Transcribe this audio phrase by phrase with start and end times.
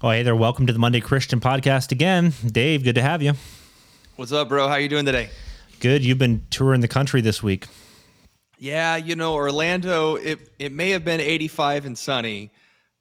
[0.00, 0.36] Oh, hey there.
[0.36, 2.32] Welcome to the Monday Christian Podcast again.
[2.46, 3.32] Dave, good to have you.
[4.14, 4.68] What's up, bro?
[4.68, 5.28] How you doing today?
[5.80, 6.04] Good.
[6.04, 7.66] You've been touring the country this week.
[8.58, 12.52] Yeah, you know, Orlando, it, it may have been 85 and sunny,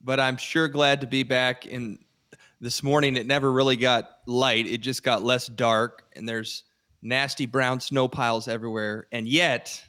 [0.01, 1.99] but I'm sure glad to be back in
[2.61, 3.15] this morning.
[3.15, 4.65] It never really got light.
[4.65, 6.63] It just got less dark and there's
[7.03, 9.05] nasty brown snow piles everywhere.
[9.11, 9.83] And yet,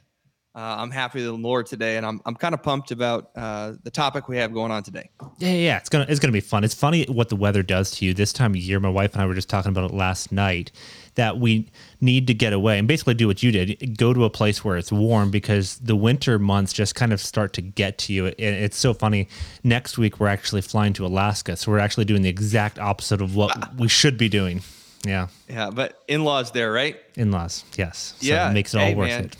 [0.55, 3.73] uh, I'm happy with the Lord today, and I'm I'm kind of pumped about uh,
[3.83, 5.09] the topic we have going on today.
[5.37, 6.63] Yeah, yeah, it's gonna it's gonna be fun.
[6.63, 8.79] It's funny what the weather does to you this time of year.
[8.79, 10.71] My wife and I were just talking about it last night.
[11.15, 11.69] That we
[12.01, 14.75] need to get away and basically do what you did: go to a place where
[14.77, 18.27] it's warm because the winter months just kind of start to get to you.
[18.27, 19.27] And it's so funny.
[19.63, 23.35] Next week we're actually flying to Alaska, so we're actually doing the exact opposite of
[23.35, 24.61] what we should be doing.
[25.05, 25.27] Yeah.
[25.47, 26.97] Yeah, but in-laws there, right?
[27.15, 28.15] In-laws, yes.
[28.19, 29.25] So yeah, it makes it hey, all worth man.
[29.25, 29.37] it.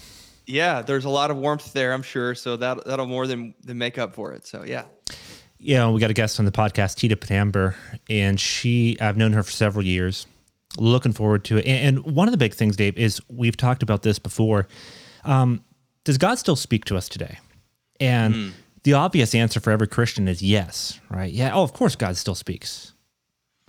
[0.49, 2.33] Yeah, there's a lot of warmth there, I'm sure.
[2.33, 4.47] So that that'll more than than make up for it.
[4.47, 4.85] So yeah.
[5.59, 7.75] Yeah, we got a guest on the podcast, Tina Pitamber,
[8.09, 10.25] and she I've known her for several years.
[10.77, 11.65] Looking forward to it.
[11.65, 14.67] And, and one of the big things, Dave, is we've talked about this before.
[15.23, 15.63] Um,
[16.03, 17.39] does God still speak to us today?
[17.99, 18.51] And mm.
[18.83, 21.31] the obvious answer for every Christian is yes, right?
[21.31, 21.53] Yeah.
[21.53, 22.93] Oh, of course, God still speaks.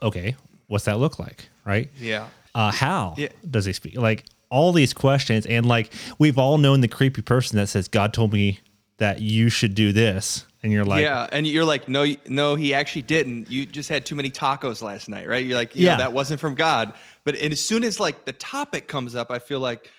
[0.03, 0.37] Okay,
[0.69, 1.91] what's that look like, right?
[1.99, 2.29] Yeah.
[2.55, 3.29] Uh, how yeah.
[3.49, 3.99] does He speak?
[3.99, 5.47] Like all these questions.
[5.47, 8.61] And like we've all known the creepy person that says god told me
[8.99, 10.47] that you should do this.
[10.63, 13.51] And you're like yeah and you're like no no he actually didn't.
[13.51, 15.45] You just had too many tacos last night right?
[15.45, 15.97] You're like yeah.
[15.97, 16.93] that wasn't from god.
[17.25, 19.91] But as soon as like the topic comes up i feel like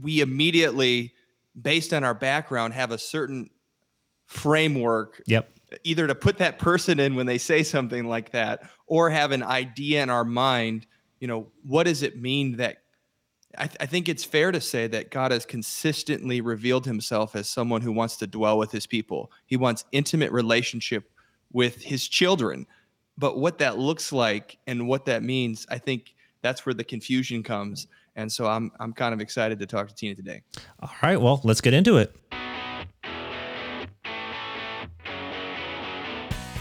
[0.00, 1.14] we immediately
[1.60, 3.50] based on our background have a certain
[4.26, 5.50] framework yep.
[5.84, 9.42] either to put that person in when they say something like that or have an
[9.42, 10.86] idea in our mind
[11.20, 12.78] you know what does it mean that
[13.58, 17.48] I, th- I, think it's fair to say that God has consistently revealed himself as
[17.48, 19.30] someone who wants to dwell with his people.
[19.46, 21.10] He wants intimate relationship
[21.52, 22.66] with his children.
[23.18, 27.42] But what that looks like and what that means, I think that's where the confusion
[27.42, 27.86] comes.
[28.14, 30.42] And so I'm I'm kind of excited to talk to Tina today.
[30.80, 32.14] All right, well, let's get into it.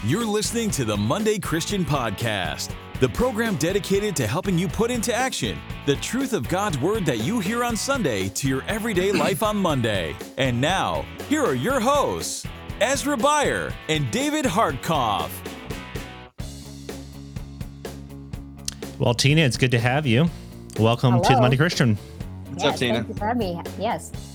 [0.05, 5.13] You're listening to the Monday Christian Podcast the program dedicated to helping you put into
[5.13, 9.44] action the truth of God's Word that you hear on Sunday to your everyday life
[9.44, 10.16] on Monday.
[10.38, 12.47] And now, here are your hosts,
[12.79, 15.29] Ezra Beyer and David Hartkopf.
[18.97, 20.29] Well, Tina, it's good to have you.
[20.79, 21.23] Welcome Hello.
[21.23, 21.97] to the Monday Christian.
[22.50, 22.94] What's yes, up, Tina?
[22.95, 23.61] Thank you for having me.
[23.78, 24.34] Yes.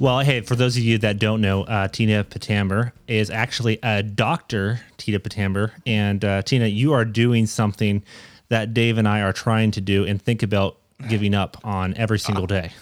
[0.00, 4.02] Well, hey, for those of you that don't know, uh, Tina Pitamber is actually a
[4.02, 5.72] doctor, Tina Pitamber.
[5.84, 8.02] And uh, Tina, you are doing something
[8.48, 10.78] that Dave and I are trying to do and think about
[11.10, 12.72] giving up on every single day.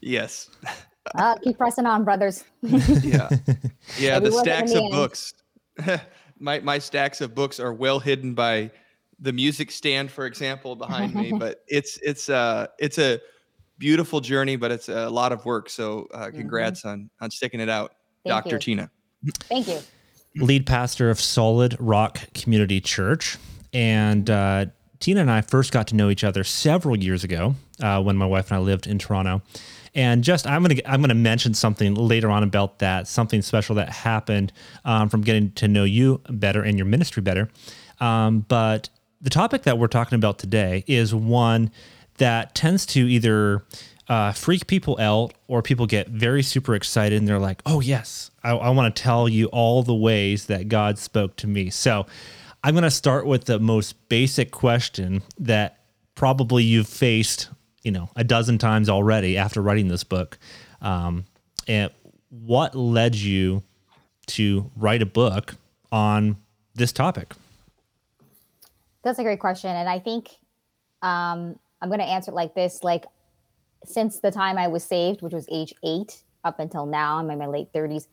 [0.00, 0.50] Yes.
[1.14, 2.44] Uh, keep pressing on, brothers.
[2.62, 3.28] yeah.
[3.98, 4.20] Yeah.
[4.20, 5.32] the stacks of books.
[6.38, 8.70] my, my stacks of books are well hidden by
[9.18, 11.32] the music stand, for example, behind me.
[11.32, 13.18] But it's, it's, uh, it's a,
[13.80, 15.68] beautiful journey, but it's a lot of work.
[15.68, 16.38] So uh, mm-hmm.
[16.38, 16.90] congrats mm-hmm.
[16.90, 18.56] on on sticking it out, Thank Dr.
[18.56, 18.58] You.
[18.60, 18.90] Tina.
[19.48, 19.80] Thank you.
[20.36, 23.36] Lead pastor of Solid Rock Community Church,
[23.72, 24.66] and uh,
[25.00, 28.26] Tina and I first got to know each other several years ago uh, when my
[28.26, 29.42] wife and I lived in Toronto.
[29.92, 33.88] And just I'm gonna I'm gonna mention something later on about that something special that
[33.88, 34.52] happened
[34.84, 37.48] um, from getting to know you better and your ministry better.
[37.98, 38.88] Um, but
[39.20, 41.72] the topic that we're talking about today is one
[42.20, 43.64] that tends to either
[44.08, 48.30] uh, freak people out or people get very super excited and they're like, oh, yes,
[48.44, 51.70] I, I want to tell you all the ways that God spoke to me.
[51.70, 52.06] So
[52.62, 55.80] I'm going to start with the most basic question that
[56.14, 57.48] probably you've faced,
[57.82, 60.38] you know, a dozen times already after writing this book.
[60.82, 61.24] Um,
[61.66, 61.90] and
[62.28, 63.62] what led you
[64.26, 65.54] to write a book
[65.90, 66.36] on
[66.74, 67.32] this topic?
[69.02, 69.70] That's a great question.
[69.70, 70.28] And I think
[71.00, 73.06] um, I'm going to answer it like this like
[73.84, 77.38] since the time I was saved, which was age 8 up until now, I'm in
[77.38, 78.06] my late 30s.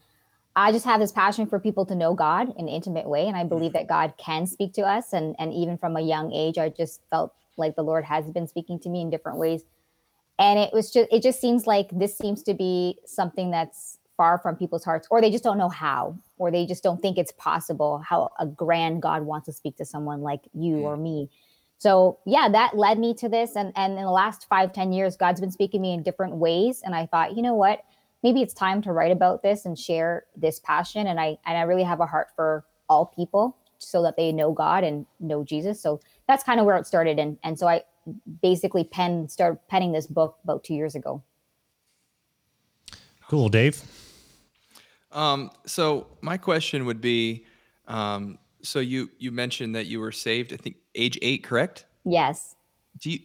[0.56, 3.38] I just have this passion for people to know God in an intimate way and
[3.38, 6.58] I believe that God can speak to us and and even from a young age
[6.58, 9.64] I just felt like the Lord has been speaking to me in different ways.
[10.40, 14.40] And it was just it just seems like this seems to be something that's far
[14.40, 17.32] from people's hearts or they just don't know how or they just don't think it's
[17.34, 20.84] possible how a grand God wants to speak to someone like you hmm.
[20.84, 21.30] or me
[21.78, 23.56] so yeah that led me to this.
[23.56, 26.36] And and in the last five ten years god's been speaking to me in different
[26.36, 26.82] ways.
[26.84, 27.84] And i thought you know what?
[28.24, 31.08] Maybe it's time to write about this and share this passion.
[31.08, 34.52] And i and i really have a heart for all people so that they know
[34.52, 35.80] god and know jesus.
[35.80, 37.20] So that's kind of where it started.
[37.20, 37.84] And and so i
[38.42, 41.24] basically pen started penning this book about two years ago.
[43.28, 43.50] Cool.
[43.50, 43.82] Dave?
[45.12, 47.46] Um so my question would be
[47.88, 50.54] um so you you mentioned that you were saved.
[50.54, 51.86] I think age eight, correct?
[52.06, 52.56] Yes.
[53.00, 53.20] Do you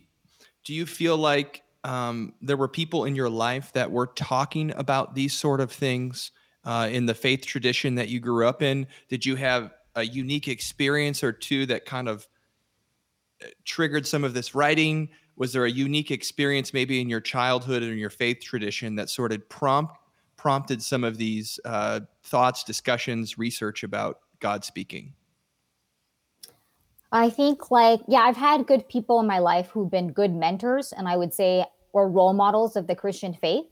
[0.65, 5.15] do you feel like um, there were people in your life that were talking about
[5.15, 6.31] these sort of things
[6.65, 8.87] uh, in the faith tradition that you grew up in?
[9.09, 12.27] Did you have a unique experience or two that kind of
[13.43, 15.09] uh, triggered some of this writing?
[15.37, 19.11] Was there a unique experience maybe in your childhood or in your faith tradition that
[19.11, 19.97] sort of prompt
[20.37, 25.15] prompted some of these uh, thoughts, discussions, research about God speaking?
[27.13, 30.93] I think like yeah, I've had good people in my life who've been good mentors
[30.93, 33.67] and I would say or role models of the Christian faith.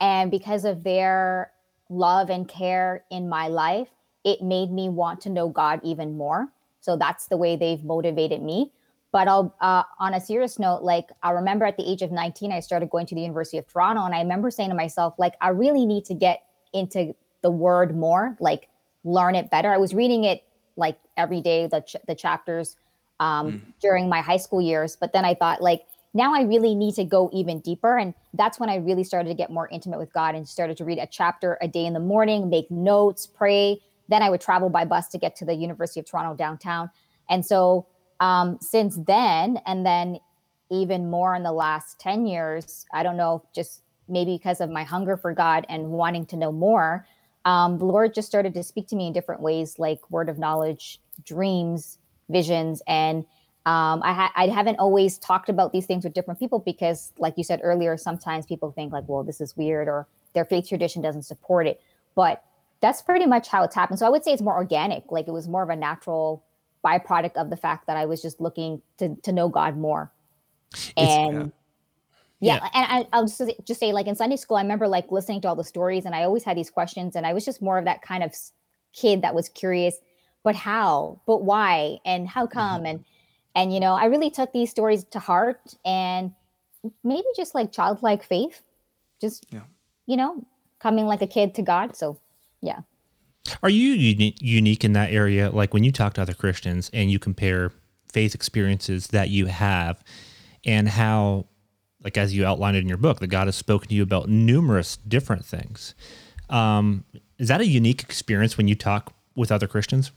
[0.00, 1.52] And because of their
[1.88, 3.88] love and care in my life,
[4.24, 6.48] it made me want to know God even more.
[6.80, 8.72] So that's the way they've motivated me.
[9.12, 12.52] But I'll, uh, on a serious note, like I remember at the age of 19,
[12.52, 15.34] I started going to the University of Toronto, and I remember saying to myself, like,
[15.40, 16.42] I really need to get
[16.74, 18.68] into the word more, like
[19.04, 19.72] learn it better.
[19.72, 20.42] I was reading it
[20.76, 22.76] like every day, the ch- the chapters
[23.20, 23.60] um, mm.
[23.80, 25.86] during my high school years, but then I thought, like,
[26.16, 27.98] now I really need to go even deeper.
[27.98, 30.84] And that's when I really started to get more intimate with God and started to
[30.84, 33.78] read a chapter a day in the morning, make notes, pray.
[34.08, 36.90] Then I would travel by bus to get to the University of Toronto downtown.
[37.28, 37.86] And so
[38.20, 40.18] um, since then, and then
[40.70, 44.84] even more in the last 10 years, I don't know, just maybe because of my
[44.84, 47.06] hunger for God and wanting to know more,
[47.46, 50.38] um, the Lord just started to speak to me in different ways, like word of
[50.38, 51.98] knowledge, dreams,
[52.28, 53.24] visions, and
[53.66, 57.34] um, I, ha- I haven't always talked about these things with different people because, like
[57.36, 61.02] you said earlier, sometimes people think like, well, this is weird or their faith tradition
[61.02, 61.80] doesn't support it.
[62.14, 62.44] But
[62.80, 63.98] that's pretty much how it's happened.
[63.98, 65.10] So I would say it's more organic.
[65.10, 66.44] Like it was more of a natural
[66.84, 70.12] byproduct of the fact that I was just looking to to know God more.
[70.96, 71.46] And yeah,
[72.40, 72.68] yeah.
[72.74, 75.48] and I, will just just say like in Sunday school, I remember like listening to
[75.48, 77.84] all the stories, and I always had these questions, and I was just more of
[77.84, 78.34] that kind of
[78.92, 79.96] kid that was curious,
[80.42, 82.86] but how, but why, and how come, mm-hmm.
[82.86, 83.04] and
[83.54, 86.32] and you know, I really took these stories to heart, and
[87.02, 88.62] maybe just like childlike faith,
[89.20, 89.62] just yeah.
[90.06, 90.44] you know,
[90.78, 91.96] coming like a kid to God.
[91.96, 92.18] So
[92.60, 92.80] yeah.
[93.62, 95.50] Are you uni- unique in that area?
[95.50, 97.72] Like when you talk to other Christians and you compare
[98.12, 100.02] faith experiences that you have
[100.64, 101.46] and how,
[102.06, 104.96] like as you outlined in your book, that God has spoken to you about numerous
[104.96, 105.96] different things.
[106.48, 107.04] Um,
[107.36, 110.12] is that a unique experience when you talk with other Christians?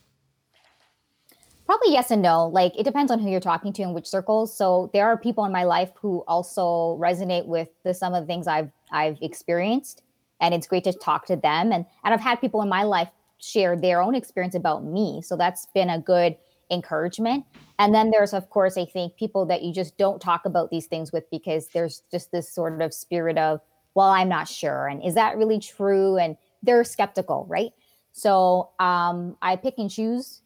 [1.65, 2.45] Probably yes and no.
[2.45, 4.56] Like it depends on who you're talking to and which circles.
[4.56, 8.27] So there are people in my life who also resonate with the some of the
[8.27, 10.03] things I've I've experienced,
[10.39, 11.71] and it's great to talk to them.
[11.71, 13.09] And and I've had people in my life
[13.39, 15.24] share their own experience about me.
[15.24, 16.38] So that's been a good
[16.71, 17.45] encouragement.
[17.77, 20.86] And then there's, of course, I think people that you just don't talk about these
[20.86, 23.62] things with because there's just this sort of spirit of,
[23.95, 24.88] well, I'm not sure.
[24.88, 26.18] And is that really true?
[26.18, 27.71] And they're skeptical, right?
[28.12, 30.42] So um, I pick and choose.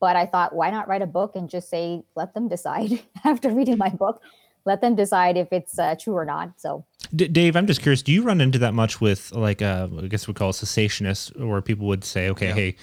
[0.00, 3.50] But I thought, why not write a book and just say, let them decide after
[3.50, 4.20] reading my book?
[4.64, 6.60] let them decide if it's uh, true or not.
[6.60, 6.84] So,
[7.14, 8.02] D- Dave, I'm just curious.
[8.02, 11.36] Do you run into that much with like uh, I guess we call it cessationists,
[11.36, 12.54] where people would say, okay, yeah.
[12.54, 12.76] hey,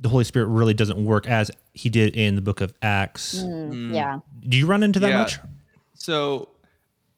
[0.00, 3.36] the Holy Spirit really doesn't work as He did in the Book of Acts.
[3.38, 3.94] Mm, mm.
[3.94, 4.20] Yeah.
[4.48, 5.18] Do you run into that yeah.
[5.18, 5.38] much?
[5.94, 6.48] So,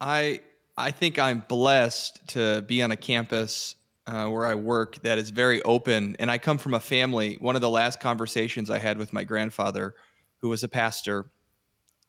[0.00, 0.40] I
[0.76, 3.76] I think I'm blessed to be on a campus
[4.06, 7.36] uh, where I work that is very open, and I come from a family.
[7.40, 9.94] One of the last conversations I had with my grandfather,
[10.38, 11.26] who was a pastor.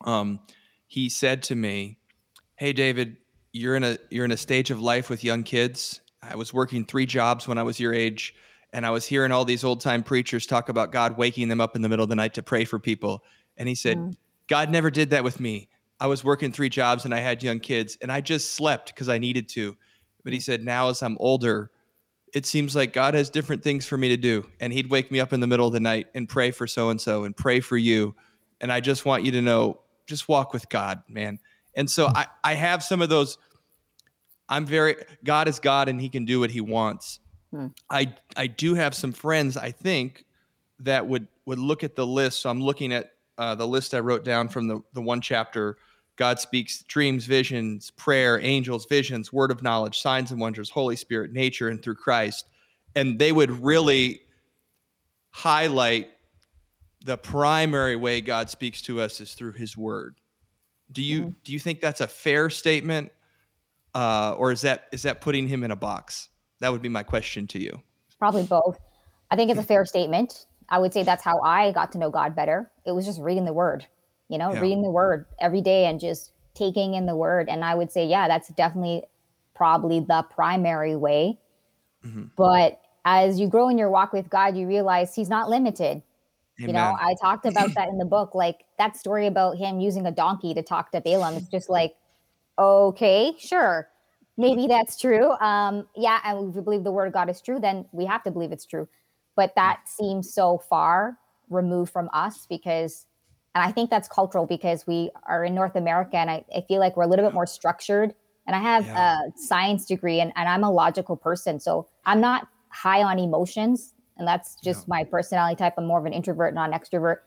[0.06, 0.40] Um,
[0.88, 1.98] he said to me,
[2.56, 3.18] "Hey David,
[3.52, 6.02] you're in a you're in a stage of life with young kids.
[6.22, 8.34] I was working three jobs when I was your age,
[8.74, 11.76] and I was hearing all these old time preachers talk about God waking them up
[11.76, 13.24] in the middle of the night to pray for people.
[13.56, 14.16] And he said, mm.
[14.48, 15.70] God never did that with me.
[16.00, 19.08] I was working three jobs and I had young kids, and I just slept because
[19.08, 19.78] I needed to.
[20.24, 21.72] But he said, now as I'm older,
[22.34, 24.46] it seems like God has different things for me to do.
[24.60, 26.90] And he'd wake me up in the middle of the night and pray for so
[26.90, 28.16] and so and pray for you.
[28.60, 31.40] And I just want you to know just walk with God, man.
[31.76, 33.38] And so I, I have some of those.
[34.50, 37.20] I'm very God is God and he can do what he wants.
[37.54, 37.68] Hmm.
[37.92, 40.26] I I do have some friends I think
[40.80, 42.42] that would would look at the list.
[42.42, 45.78] So I'm looking at uh, the list I wrote down from the the one chapter.
[46.16, 51.32] God speaks dreams, visions, prayer, angels, visions, word of knowledge, signs and wonders, Holy Spirit,
[51.32, 52.46] nature, and through Christ.
[52.96, 54.22] And they would really
[55.30, 56.10] highlight
[57.06, 60.16] the primary way God speaks to us is through His Word.
[60.92, 61.30] Do you mm-hmm.
[61.44, 63.12] do you think that's a fair statement,
[63.94, 66.30] uh, or is that is that putting Him in a box?
[66.64, 67.78] That would be my question to you.
[68.18, 68.80] Probably both.
[69.30, 70.46] I think it's a fair statement.
[70.70, 72.72] I would say that's how I got to know God better.
[72.86, 73.86] It was just reading the Word,
[74.30, 74.62] you know, yeah.
[74.62, 77.50] reading the Word every day and just taking in the Word.
[77.50, 79.04] And I would say, yeah, that's definitely
[79.54, 81.38] probably the primary way.
[82.06, 82.28] Mm-hmm.
[82.38, 86.02] But as you grow in your walk with God, you realize He's not limited
[86.58, 88.36] You know, I talked about that in the book.
[88.36, 91.34] Like that story about him using a donkey to talk to Balaam.
[91.34, 91.94] It's just like,
[92.58, 93.90] okay, sure,
[94.38, 95.32] maybe that's true.
[95.40, 98.24] Um, yeah, and if we believe the word of God is true, then we have
[98.24, 98.88] to believe it's true.
[99.36, 101.18] But that seems so far
[101.50, 103.06] removed from us because,
[103.56, 106.80] and I think that's cultural because we are in North America, and I, I feel
[106.80, 108.14] like we're a little bit more structured.
[108.46, 109.20] And I have yeah.
[109.28, 113.94] a science degree, and, and I'm a logical person, so I'm not high on emotions
[114.18, 114.86] and that's just yeah.
[114.88, 115.74] my personality type.
[115.78, 117.18] I'm more of an introvert, not an extrovert.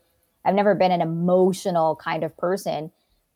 [0.44, 2.92] I've never been an emotional kind of person.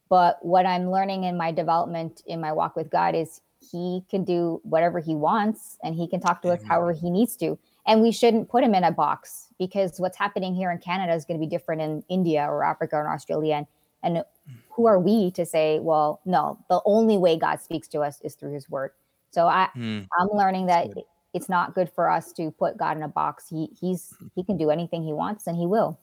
[0.08, 4.24] But what I'm learning in my development in my walk with God is he can
[4.24, 7.58] do whatever he wants and he can talk to us however he needs to.
[7.86, 11.24] And we shouldn't put him in a box because what's happening here in Canada is
[11.24, 13.54] going to be different in India or Africa or Australia.
[13.54, 13.66] And,
[14.02, 14.24] and
[14.70, 18.34] who are we to say, well, no, the only way God speaks to us is
[18.34, 18.92] through his word.
[19.30, 20.06] So I, mm.
[20.18, 20.88] I'm learning that
[21.32, 23.48] it's not good for us to put God in a box.
[23.48, 25.98] He he's he can do anything he wants and he will.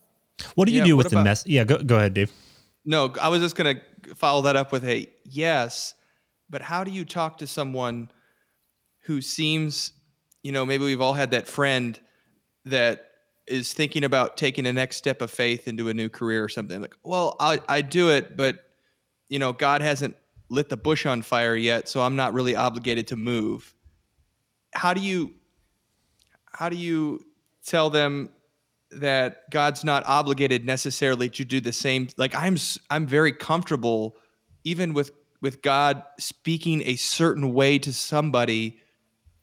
[0.55, 1.45] What do you yeah, do with the mess?
[1.45, 2.31] Yeah, go go ahead, Dave.
[2.85, 3.81] No, I was just gonna
[4.15, 5.95] follow that up with a yes,
[6.49, 8.09] but how do you talk to someone
[9.01, 9.91] who seems,
[10.43, 11.99] you know, maybe we've all had that friend
[12.65, 13.05] that
[13.47, 16.81] is thinking about taking a next step of faith into a new career or something?
[16.81, 18.59] Like, well, I I do it, but
[19.29, 20.15] you know, God hasn't
[20.49, 23.73] lit the bush on fire yet, so I'm not really obligated to move.
[24.73, 25.33] How do you
[26.53, 27.25] how do you
[27.65, 28.29] tell them
[28.91, 32.07] that God's not obligated necessarily to do the same?
[32.17, 32.57] Like I'm
[32.89, 34.17] I'm very comfortable
[34.63, 38.79] even with with God speaking a certain way to somebody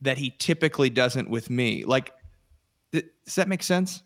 [0.01, 1.85] that he typically doesn't with me.
[1.85, 2.13] Like
[2.93, 4.03] th- does that make sense?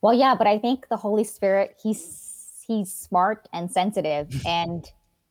[0.00, 4.90] Well, yeah, but I think the Holy Spirit he's he's smart and sensitive and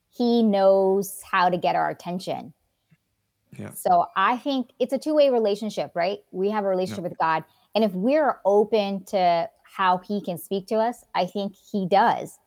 [0.10, 2.54] he knows how to get our attention.
[3.58, 3.72] Yeah.
[3.74, 6.20] So I think it's a two-way relationship, right?
[6.32, 7.10] We have a relationship yeah.
[7.10, 7.44] with God.
[7.76, 12.38] And if we're open to how he can speak to us, I think he does.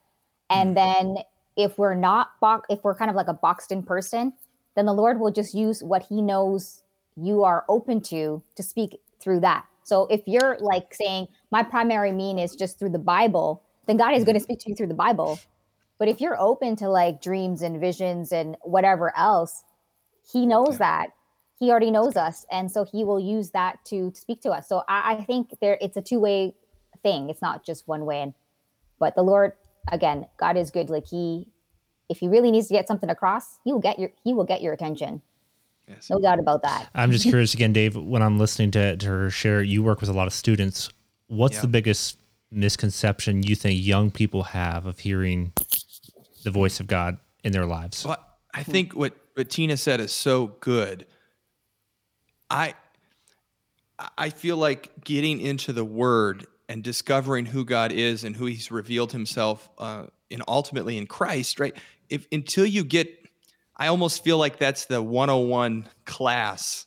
[0.51, 0.75] And mm.
[0.75, 1.25] then
[1.57, 4.33] if we're not box if we're kind of like a boxed in person,
[4.77, 6.83] then the Lord will just use what he knows
[7.17, 9.65] you are open to to speak through that.
[9.85, 14.15] So if you're like saying my primary mean is just through the Bible, then God
[14.15, 14.45] is going to mm-hmm.
[14.45, 15.41] speak to you through the Bible.
[15.99, 19.65] But if you're open to like dreams and visions and whatever else,
[20.33, 21.11] he knows that
[21.61, 24.83] he already knows us and so he will use that to speak to us so
[24.89, 26.55] i, I think there it's a two-way
[27.03, 28.35] thing it's not just one way and
[28.99, 29.53] but the lord
[29.91, 31.47] again god is good like he
[32.09, 34.63] if he really needs to get something across he will get your he will get
[34.63, 35.23] your attention
[35.89, 36.11] yes.
[36.11, 39.31] no doubt about that i'm just curious again dave when i'm listening to, to her
[39.31, 40.91] share you work with a lot of students
[41.29, 41.63] what's yeah.
[41.63, 42.19] the biggest
[42.51, 45.53] misconception you think young people have of hearing
[46.43, 48.19] the voice of god in their lives well,
[48.53, 48.73] i hmm.
[48.73, 51.07] think what what Tina said is so good.
[52.51, 52.75] I
[54.19, 58.71] I feel like getting into the Word and discovering who God is and who He's
[58.71, 61.77] revealed Himself uh, in ultimately in Christ, right?
[62.09, 63.13] If until you get,
[63.77, 66.87] I almost feel like that's the 101 class.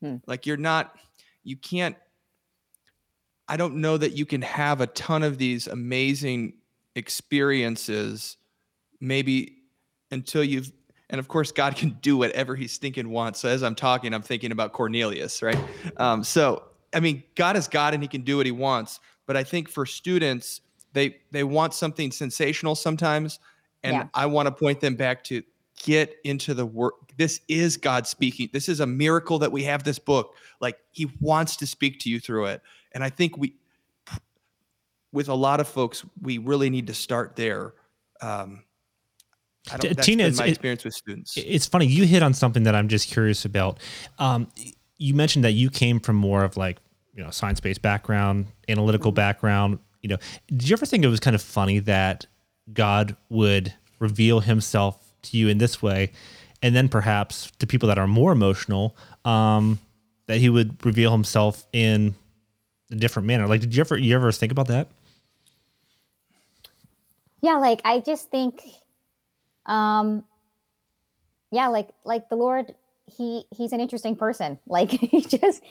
[0.00, 0.16] Hmm.
[0.26, 0.96] Like you're not,
[1.44, 1.94] you can't.
[3.46, 6.54] I don't know that you can have a ton of these amazing
[6.96, 8.38] experiences,
[8.98, 9.58] maybe
[10.10, 10.72] until you've
[11.10, 13.40] and of course, God can do whatever He's thinking wants.
[13.40, 15.58] So as I'm talking, I'm thinking about Cornelius, right?
[15.98, 19.00] Um, so I mean, God is God, and He can do what He wants.
[19.28, 20.62] But I think for students,
[20.94, 23.38] they they want something sensational sometimes,
[23.84, 24.06] and yeah.
[24.14, 25.42] I want to point them back to
[25.84, 26.94] get into the work.
[27.18, 28.48] This is God speaking.
[28.54, 30.34] This is a miracle that we have this book.
[30.62, 33.54] Like He wants to speak to you through it, and I think we,
[35.12, 37.74] with a lot of folks, we really need to start there.
[38.22, 38.64] Um,
[39.70, 41.36] I don't, that's Tina, my experience with students.
[41.36, 43.78] It's funny you hit on something that I'm just curious about.
[44.18, 44.48] Um,
[44.96, 46.78] you mentioned that you came from more of like
[47.18, 49.80] you know science based background, analytical background.
[50.00, 52.26] You know, did you ever think it was kind of funny that
[52.72, 56.12] God would reveal Himself to you in this way,
[56.62, 59.80] and then perhaps to people that are more emotional, um,
[60.28, 62.14] that He would reveal Himself in
[62.92, 63.48] a different manner?
[63.48, 64.86] Like, did you ever you ever think about that?
[67.42, 68.62] Yeah, like I just think
[69.66, 70.24] um
[71.50, 75.62] yeah like like the lord he he's an interesting person like he just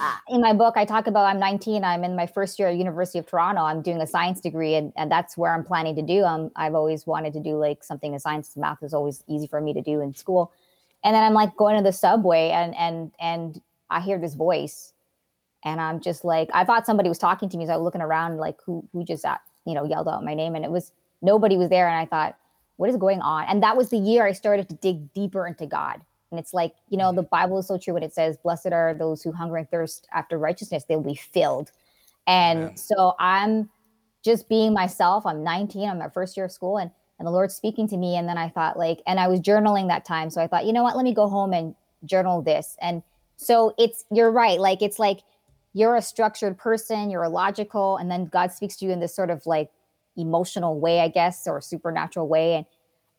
[0.00, 2.76] uh, in my book i talk about i'm 19 i'm in my first year at
[2.76, 6.02] university of toronto i'm doing a science degree and, and that's where i'm planning to
[6.02, 9.46] do um, i've always wanted to do like something in science math is always easy
[9.46, 10.52] for me to do in school
[11.04, 14.92] and then i'm like going to the subway and and and i hear this voice
[15.64, 18.02] and i'm just like i thought somebody was talking to me so i was looking
[18.02, 20.92] around like who who just at, you know yelled out my name and it was
[21.22, 22.36] nobody was there and i thought
[22.80, 23.44] what is going on?
[23.44, 26.00] And that was the year I started to dig deeper into God.
[26.30, 27.28] And it's like, you know, the mm-hmm.
[27.30, 30.38] Bible is so true when it says, Blessed are those who hunger and thirst after
[30.38, 31.72] righteousness, they'll be filled.
[32.26, 33.68] And so I'm
[34.22, 35.26] just being myself.
[35.26, 38.16] I'm 19, I'm my first year of school, and and the Lord's speaking to me.
[38.16, 40.30] And then I thought, like, and I was journaling that time.
[40.30, 41.74] So I thought, you know what, let me go home and
[42.06, 42.76] journal this.
[42.80, 43.02] And
[43.36, 44.58] so it's you're right.
[44.58, 45.20] Like it's like
[45.74, 49.14] you're a structured person, you're a logical, and then God speaks to you in this
[49.14, 49.70] sort of like
[50.16, 52.54] emotional way, I guess, or supernatural way.
[52.54, 52.66] And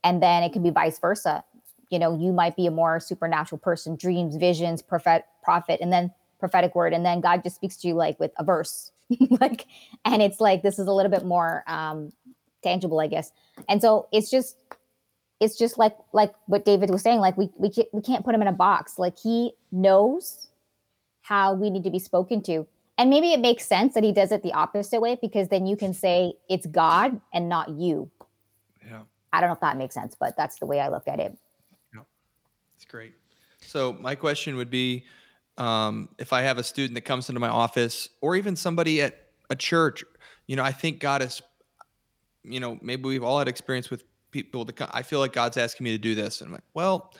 [0.03, 1.43] and then it can be vice versa.
[1.91, 6.11] You know, you might be a more supernatural person, dreams, visions, prophet, prophet, and then
[6.39, 8.91] prophetic word, and then God just speaks to you like with a verse,
[9.41, 9.67] like,
[10.05, 12.11] and it's like this is a little bit more um,
[12.63, 13.31] tangible, I guess.
[13.69, 14.55] And so it's just,
[15.39, 18.33] it's just like like what David was saying, like we we can't, we can't put
[18.33, 18.97] him in a box.
[18.97, 20.47] Like he knows
[21.21, 22.67] how we need to be spoken to.
[22.97, 25.75] And maybe it makes sense that he does it the opposite way because then you
[25.75, 28.11] can say it's God and not you.
[28.85, 29.01] Yeah.
[29.33, 31.37] I don't know if that makes sense, but that's the way I look at it.
[32.81, 33.13] It's great.
[33.59, 35.05] So my question would be
[35.59, 39.27] um, if I have a student that comes into my office or even somebody at
[39.51, 40.03] a church,
[40.47, 41.43] you know, I think God is,
[42.43, 45.57] you know, maybe we've all had experience with people to come, I feel like God's
[45.57, 46.41] asking me to do this.
[46.41, 47.13] And I'm like, well,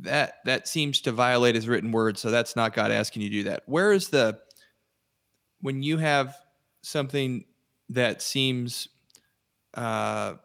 [0.00, 3.34] that that seems to violate his written word, so that's not God asking you to
[3.34, 3.64] do that.
[3.66, 4.38] Where is the
[5.60, 6.34] when you have
[6.80, 7.44] something
[7.90, 8.88] that seems
[9.74, 10.36] uh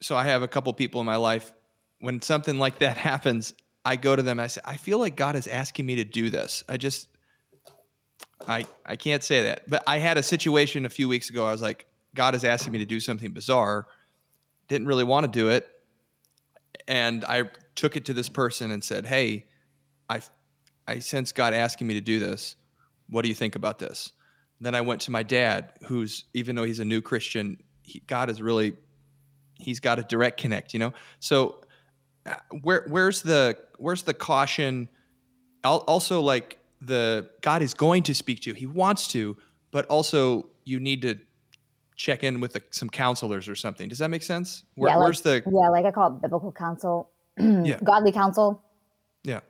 [0.00, 1.52] so I have a couple people in my life
[1.98, 3.54] when something like that happens,
[3.84, 6.30] I go to them I say, I feel like God is asking me to do
[6.30, 6.64] this.
[6.68, 7.08] I just
[8.46, 9.68] I I can't say that.
[9.68, 11.46] But I had a situation a few weeks ago.
[11.46, 13.86] I was like, God is asking me to do something bizarre.
[14.68, 15.68] Didn't really want to do it.
[16.88, 19.46] And I took it to this person and said, "Hey,
[20.08, 20.20] I
[20.86, 22.56] I sense God asking me to do this.
[23.08, 24.12] What do you think about this?"
[24.60, 28.30] Then I went to my dad, who's even though he's a new Christian, he, God
[28.30, 28.76] is really
[29.58, 30.92] he's got a direct connect, you know.
[31.20, 31.63] So
[32.62, 34.88] where where's the where's the caution?
[35.64, 39.36] Also, like the God is going to speak to you, He wants to,
[39.70, 41.18] but also you need to
[41.96, 43.88] check in with the, some counselors or something.
[43.88, 44.64] Does that make sense?
[44.74, 47.78] Where, yeah, like, where's the yeah, like I call it biblical counsel, Yeah.
[47.82, 48.62] godly counsel.
[49.22, 49.40] yeah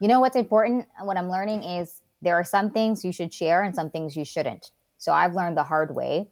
[0.00, 0.86] You know what's important?
[1.02, 4.24] What I'm learning is there are some things you should share and some things you
[4.24, 4.70] shouldn't.
[4.98, 6.28] So I've learned the hard way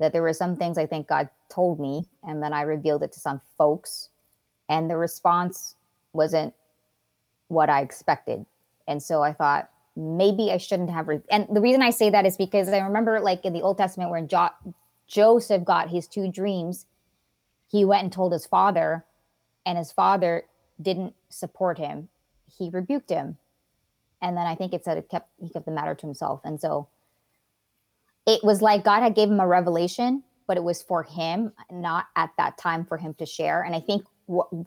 [0.00, 3.12] that there were some things I think God told me, and then I revealed it
[3.12, 4.09] to some folks,
[4.70, 5.74] and the response
[6.14, 6.54] wasn't
[7.48, 8.46] what I expected.
[8.86, 11.08] And so I thought maybe I shouldn't have.
[11.08, 13.76] Re- and the reason I say that is because I remember, like in the Old
[13.76, 14.48] Testament, when jo-
[15.08, 16.86] Joseph got his two dreams,
[17.68, 19.04] he went and told his father,
[19.66, 20.44] and his father
[20.80, 22.08] didn't support him.
[22.56, 23.38] He rebuked him,
[24.22, 26.40] and then I think it said it kept he kept the matter to himself.
[26.44, 26.88] And so
[28.26, 32.06] it was like God had gave him a revelation, but it was for him, not
[32.14, 33.62] at that time for him to share.
[33.62, 34.04] And I think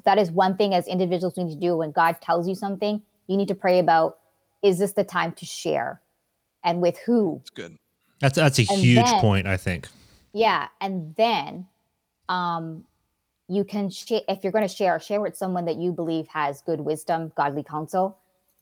[0.06, 3.02] that is one thing as individuals we need to do when God tells you something,
[3.28, 4.18] you need to pray about
[4.62, 6.02] is this the time to share
[6.64, 7.38] and with who?
[7.42, 7.78] it's good.
[8.20, 9.88] That's that's a And huge then- point, I think.
[10.34, 11.68] Yeah, and then
[12.30, 12.86] um
[13.50, 16.62] you can share if you're going to share, share with someone that you believe has
[16.62, 18.18] good wisdom, godly counsel,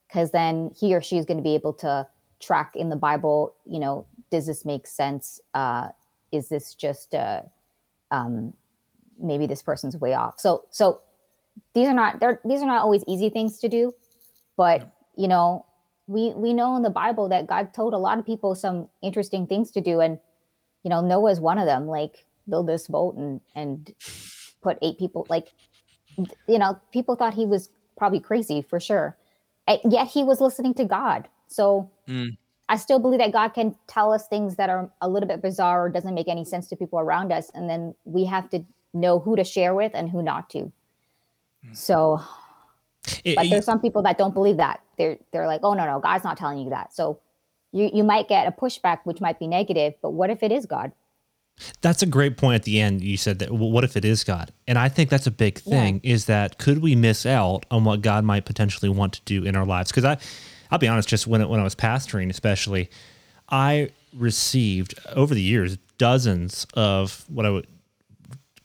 [0.07, 2.07] because then he or she is going to be able to
[2.39, 3.53] track in the Bible.
[3.65, 5.39] You know, does this make sense?
[5.53, 5.89] Uh,
[6.31, 7.43] is this just uh,
[8.09, 8.53] um,
[9.21, 10.39] maybe this person's way off?
[10.39, 11.01] So, so
[11.73, 13.93] these are not they're these are not always easy things to do,
[14.57, 15.65] but you know,
[16.07, 19.47] we we know in the Bible that God told a lot of people some interesting
[19.47, 20.19] things to do, and
[20.83, 21.87] you know, Noah is one of them.
[21.87, 23.93] Like build this boat and and
[24.61, 25.25] put eight people.
[25.29, 25.47] Like
[26.47, 29.17] you know, people thought he was probably crazy for sure,
[29.67, 31.27] and yet he was listening to God.
[31.47, 32.37] So Mm.
[32.69, 35.85] I still believe that God can tell us things that are a little bit bizarre
[35.85, 39.19] or doesn't make any sense to people around us, and then we have to know
[39.19, 40.71] who to share with and who not to.
[41.65, 41.75] Mm.
[41.75, 42.21] So,
[43.23, 44.81] It- but there's some people that don't believe that.
[44.97, 46.93] They're they're like, oh no no, God's not telling you that.
[46.93, 47.19] So
[47.71, 49.93] you you might get a pushback, which might be negative.
[50.01, 50.91] But what if it is God?
[51.81, 53.01] That's a great point at the end.
[53.03, 54.51] You said that, well, what if it is God?
[54.67, 55.79] And I think that's a big Yeah.
[55.81, 59.43] thing is that could we miss out on what God might potentially want to do
[59.43, 59.91] in our lives?
[59.91, 60.17] Because I,
[60.71, 62.89] I'll be honest, just when, when I was pastoring, especially,
[63.49, 67.67] I received over the years dozens of what I would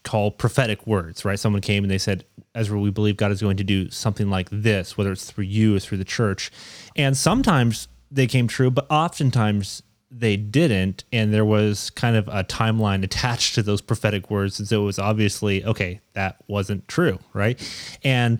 [0.07, 1.37] call prophetic words, right?
[1.37, 2.23] Someone came and they said,
[2.55, 5.75] Ezra, we believe God is going to do something like this, whether it's through you
[5.75, 6.49] or through the church.
[6.95, 11.03] And sometimes they came true, but oftentimes they didn't.
[11.11, 14.59] And there was kind of a timeline attached to those prophetic words.
[14.59, 17.59] And so it was obviously, okay, that wasn't true, right?
[18.03, 18.39] And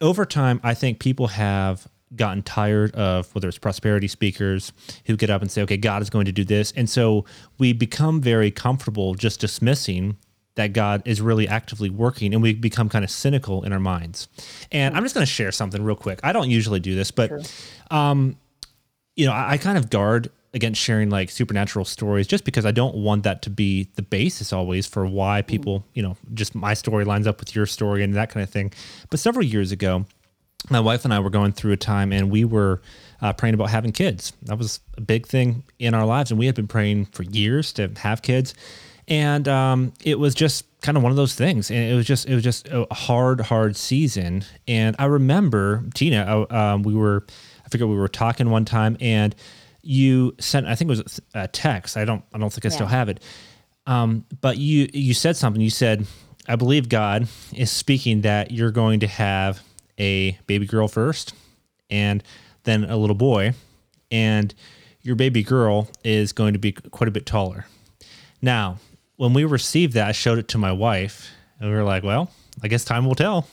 [0.00, 4.72] over time, I think people have gotten tired of whether it's prosperity speakers
[5.06, 6.72] who get up and say, okay, God is going to do this.
[6.76, 7.24] And so
[7.58, 10.16] we become very comfortable just dismissing
[10.56, 14.28] that God is really actively working and we become kind of cynical in our minds.
[14.72, 16.18] And I'm just going to share something real quick.
[16.24, 17.30] I don't usually do this, but
[17.90, 18.36] um,
[19.14, 22.70] you know, I, I kind of guard against sharing like supernatural stories just because I
[22.70, 26.72] don't want that to be the basis always for why people, you know, just my
[26.72, 28.72] story lines up with your story and that kind of thing.
[29.10, 30.06] But several years ago,
[30.70, 32.80] my wife and I were going through a time and we were
[33.20, 34.32] uh, praying about having kids.
[34.42, 36.30] That was a big thing in our lives.
[36.30, 38.54] And we had been praying for years to have kids.
[39.08, 41.70] And um, it was just kind of one of those things.
[41.70, 44.44] And it was just, it was just a hard, hard season.
[44.66, 47.24] And I remember Tina, uh, um, we were,
[47.64, 49.34] I forget we were talking one time and
[49.82, 51.96] you sent, I think it was a text.
[51.96, 53.22] I don't, I don't think I still have it.
[53.86, 56.06] Um, but you, you said something, you said,
[56.48, 59.62] I believe God is speaking that you're going to have
[59.98, 61.34] a baby girl first
[61.90, 62.22] and
[62.64, 63.54] then a little boy
[64.10, 64.54] and
[65.02, 67.66] your baby girl is going to be quite a bit taller.
[68.42, 68.78] Now,
[69.16, 72.30] when we received that, I showed it to my wife and we were like, well,
[72.62, 73.48] I guess time will tell.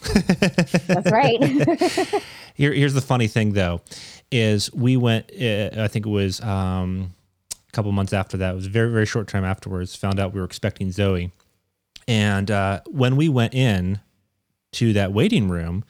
[0.88, 1.40] That's right.
[2.56, 3.82] Here, here's the funny thing, though,
[4.32, 5.32] is we went.
[5.32, 7.14] Uh, I think it was um,
[7.52, 8.52] a couple months after that.
[8.52, 9.96] It was a very, very short time afterwards.
[9.96, 11.32] Found out we were expecting Zoe,
[12.08, 14.02] and uh, when we went in
[14.74, 15.84] to that waiting room,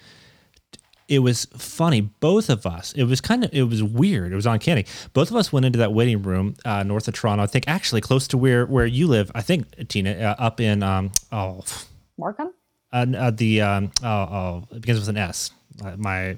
[1.07, 2.01] it was funny.
[2.01, 2.93] Both of us.
[2.93, 3.53] It was kind of.
[3.53, 4.31] It was weird.
[4.31, 4.85] It was uncanny.
[5.13, 7.43] Both of us went into that waiting room uh, north of Toronto.
[7.43, 9.31] I think actually close to where where you live.
[9.35, 11.63] I think Tina uh, up in um oh
[12.17, 12.53] Markham?
[12.91, 15.51] uh, uh, the um oh, oh it begins with an S.
[15.83, 16.37] Uh, my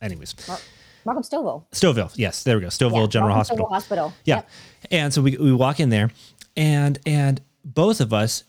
[0.00, 0.34] anyways.
[1.04, 1.64] Markham Stouffville.
[1.72, 2.12] Stouffville.
[2.16, 2.68] Yes, there we go.
[2.68, 3.66] Stouffville Yeah, General Markham Hospital.
[3.66, 4.14] Stouffville Hospital.
[4.24, 4.36] Yeah.
[4.36, 4.48] Yep.
[4.90, 6.10] And so we we walk in there
[6.56, 8.44] and and both of us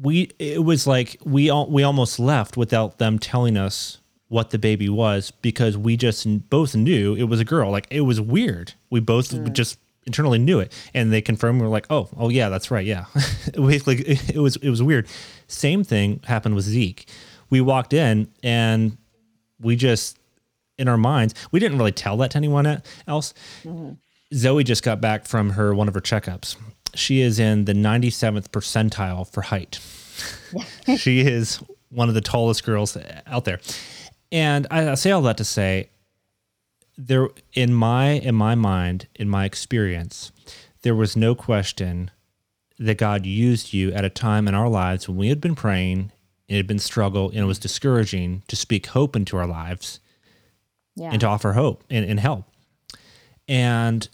[0.00, 3.98] we it was like we all, we almost left without them telling us
[4.32, 7.70] what the baby was because we just both knew it was a girl.
[7.70, 8.72] Like it was weird.
[8.88, 12.48] We both just internally knew it and they confirmed we were like, "Oh, oh yeah,
[12.48, 12.86] that's right.
[12.86, 13.04] Yeah."
[13.52, 15.06] Basically it, it was it was weird.
[15.48, 17.06] Same thing happened with Zeke.
[17.50, 18.96] We walked in and
[19.60, 20.18] we just
[20.78, 23.34] in our minds, we didn't really tell that to anyone else.
[23.64, 23.92] Mm-hmm.
[24.34, 26.56] Zoe just got back from her one of her checkups.
[26.94, 29.78] She is in the 97th percentile for height.
[30.96, 33.60] she is one of the tallest girls out there.
[34.32, 35.90] And I, I say all that to say
[36.98, 40.32] there in my in my mind, in my experience,
[40.82, 42.10] there was no question
[42.78, 46.10] that God used you at a time in our lives when we had been praying,
[46.48, 50.00] it had been struggle, and it was discouraging to speak hope into our lives
[50.96, 51.10] Yeah.
[51.12, 52.44] and to offer hope and, and help.
[53.46, 54.08] And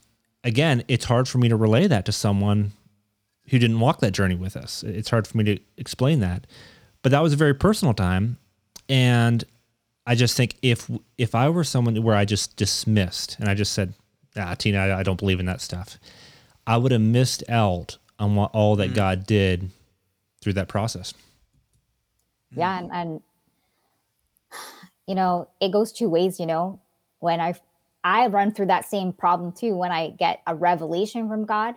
[0.45, 2.73] again, it's hard for me to relay that to someone
[3.49, 4.83] who didn't walk that journey with us.
[4.83, 6.47] It's hard for me to explain that.
[7.03, 8.37] But that was a very personal time.
[8.89, 9.45] And
[10.09, 13.75] I just think if if I were someone where I just dismissed and I just
[13.75, 13.92] said,
[14.38, 15.99] ah, Tina, I, I don't believe in that stuff,
[16.66, 19.71] I would have missed out on what all that God did
[20.40, 21.12] through that process.
[22.57, 23.21] yeah and, and
[25.07, 26.81] you know it goes two ways you know.
[27.21, 27.55] When i
[28.05, 31.75] i run through that same problem too when i get a revelation from god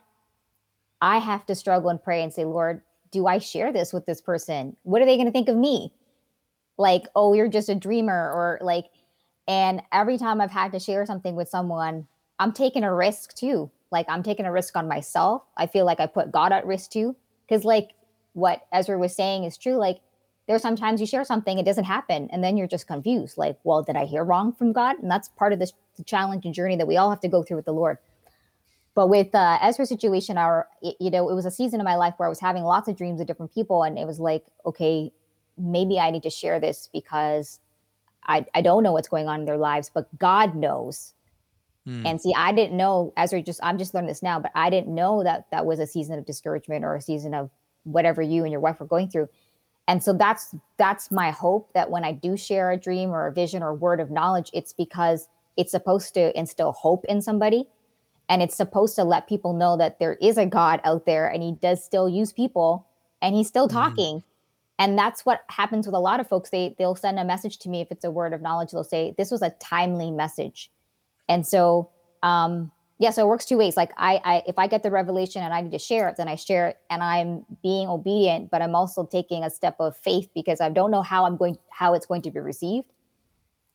[1.02, 4.22] i have to struggle and pray and say lord do i share this with this
[4.22, 4.78] person?
[4.84, 5.92] What are they going to think of me
[6.82, 8.88] like oh you're just a dreamer or like
[9.48, 12.06] and every time i've had to share something with someone
[12.40, 13.70] i'm taking a risk too.
[13.92, 15.44] Like i'm taking a risk on myself.
[15.56, 17.16] I feel like i put god at risk too.
[17.48, 17.92] Because like
[18.34, 19.76] what ezra was saying is true.
[19.76, 20.00] Like
[20.48, 23.38] there's sometimes you share something it doesn't happen and then you're just confused.
[23.38, 24.98] Like well did i hear wrong from god?
[25.02, 25.74] And that's part of this
[26.06, 28.00] challenge and journey that we all have to go through with the lord.
[28.96, 32.16] But with uh, ezra's situation our you know it was a season in my life
[32.18, 35.12] where i was having lots of dreams of different people and it was like okay
[35.62, 37.60] maybe i need to share this because
[38.26, 41.14] i, I don't know what's going on in their lives but god knows.
[41.86, 42.06] Hmm.
[42.06, 44.94] and see i didn't know ezra just i'm just learning this now but i didn't
[44.94, 47.50] know that that was a season of discouragement or a season of
[47.84, 49.30] whatever you and your wife were going through.
[49.88, 53.34] And so that's that's my hope that when i do share a dream or a
[53.34, 57.68] vision or a word of knowledge it's because it's supposed to instill hope in somebody.
[58.30, 61.44] And it's supposed to let people know that there is a god out there and
[61.44, 62.88] he does still use people
[63.22, 64.24] and he's still talking
[64.82, 66.50] and that's what happens with a lot of folks.
[66.50, 69.14] They they'll send a message to me if it's a word of knowledge they'll say
[69.16, 70.72] this was a timely message.
[71.30, 71.92] And so
[72.24, 73.78] um yeah so it works two ways.
[73.78, 76.28] Like I, I if i get the revelation and i need to share it then
[76.28, 80.30] i share it and i'm being obedient but i'm also taking a step of faith
[80.34, 82.88] because i don't know how i'm going how it's going to be received.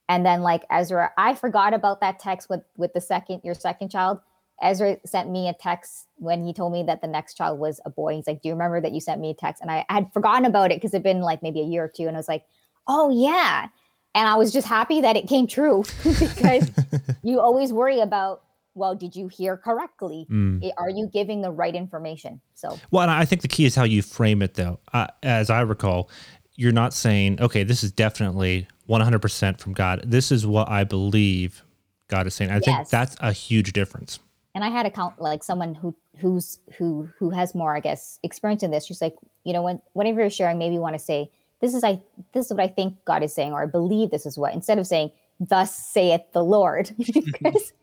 [0.09, 3.91] And then like ezra i forgot about that text with with the second your second
[3.91, 4.19] child
[4.63, 7.91] ezra sent me a text when he told me that the next child was a
[7.91, 9.95] boy he's like do you remember that you sent me a text and i, I
[9.95, 12.19] had forgotten about it because it'd been like maybe a year or two and i
[12.19, 12.45] was like
[12.87, 13.69] oh yeah
[14.15, 16.71] and i was just happy that it came true because
[17.23, 18.43] you always worry about
[18.75, 20.71] well did you hear correctly Mm.
[20.77, 23.85] Are you giving the right information so Well, and I think the key is how
[23.85, 24.81] you frame it, though.
[24.93, 26.11] Uh, as I recall,
[26.57, 30.03] you're not saying, okay, this is definitely 100% from God.
[30.05, 31.63] This is what I believe
[32.09, 32.51] God is saying.
[32.51, 34.19] I think that's a huge difference.
[34.57, 38.19] And I had a count like someone who who's who who has more, I guess,
[38.23, 38.87] experience in this.
[38.87, 39.15] She's like,
[39.45, 42.01] you know, when whenever you're sharing, maybe you want to say, "This is I
[42.33, 44.79] this is what I think God is saying," or "I believe this is what," instead
[44.79, 47.75] of saying, "Thus saith the Lord," because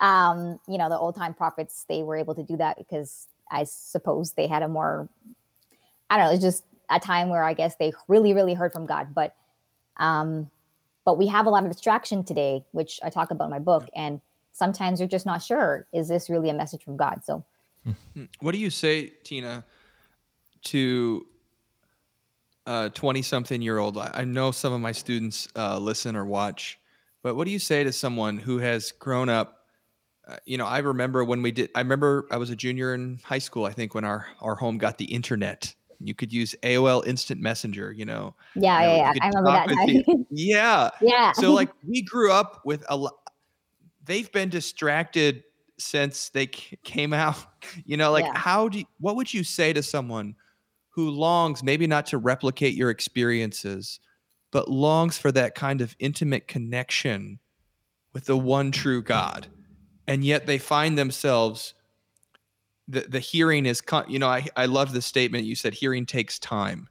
[0.00, 3.64] um, you know, the old time prophets they were able to do that because I
[3.64, 5.10] suppose they had a more,
[6.08, 8.86] I don't know, it's just a time where I guess they really really heard from
[8.86, 9.36] God, but
[9.98, 10.50] um,
[11.04, 13.90] but we have a lot of distraction today, which I talk about in my book,
[13.94, 14.22] and
[14.54, 17.20] sometimes you're just not sure is this really a message from God?
[17.24, 17.44] So,
[17.84, 18.24] hmm.
[18.40, 19.64] what do you say, Tina,
[20.66, 21.26] to
[22.66, 23.98] a 20 something year old?
[23.98, 26.78] I know some of my students uh, listen or watch,
[27.22, 29.66] but what do you say to someone who has grown up?
[30.26, 33.20] Uh, you know, I remember when we did, I remember I was a junior in
[33.22, 35.74] high school, I think, when our, our home got the internet.
[36.00, 38.34] You could use AOL Instant Messenger, you know.
[38.54, 39.24] Yeah, you know, yeah, yeah.
[39.24, 40.26] I remember that.
[40.30, 40.90] yeah.
[41.00, 41.32] Yeah.
[41.32, 43.23] So, like, we grew up with a lot
[44.04, 45.44] they've been distracted
[45.78, 47.36] since they came out.
[47.86, 48.36] You know, like yeah.
[48.36, 50.34] how do you, what would you say to someone
[50.90, 54.00] who longs maybe not to replicate your experiences,
[54.52, 57.38] but longs for that kind of intimate connection
[58.12, 59.46] with the one true God,
[60.06, 61.72] and yet they find themselves
[62.86, 66.38] the the hearing is you know I I love the statement you said hearing takes
[66.38, 66.88] time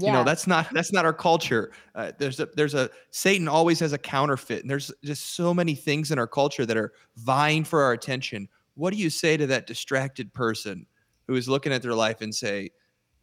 [0.00, 0.06] yeah.
[0.06, 1.72] You know, that's not that's not our culture.
[1.94, 5.74] Uh, there's a there's a Satan always has a counterfeit, and there's just so many
[5.74, 8.48] things in our culture that are vying for our attention.
[8.74, 10.86] What do you say to that distracted person
[11.26, 12.70] who is looking at their life and say,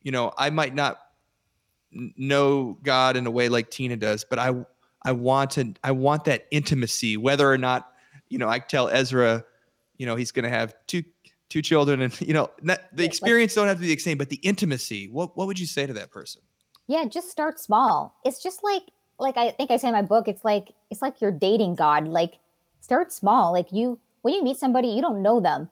[0.02, 1.00] you know, I might not
[1.92, 4.54] know God in a way like Tina does, but I
[5.04, 7.92] I want to I want that intimacy, whether or not
[8.30, 9.44] you know I tell Ezra,
[9.98, 11.04] you know, he's going to have two
[11.50, 14.30] two children, and you know, not, the experience don't have to be the same, but
[14.30, 15.08] the intimacy.
[15.08, 16.42] What what would you say to that person?
[16.88, 18.16] Yeah, just start small.
[18.24, 18.84] It's just like
[19.20, 22.08] like I think I say in my book, it's like it's like you're dating God.
[22.08, 22.40] Like
[22.82, 23.52] start small.
[23.52, 25.70] Like you when you meet somebody, you don't know them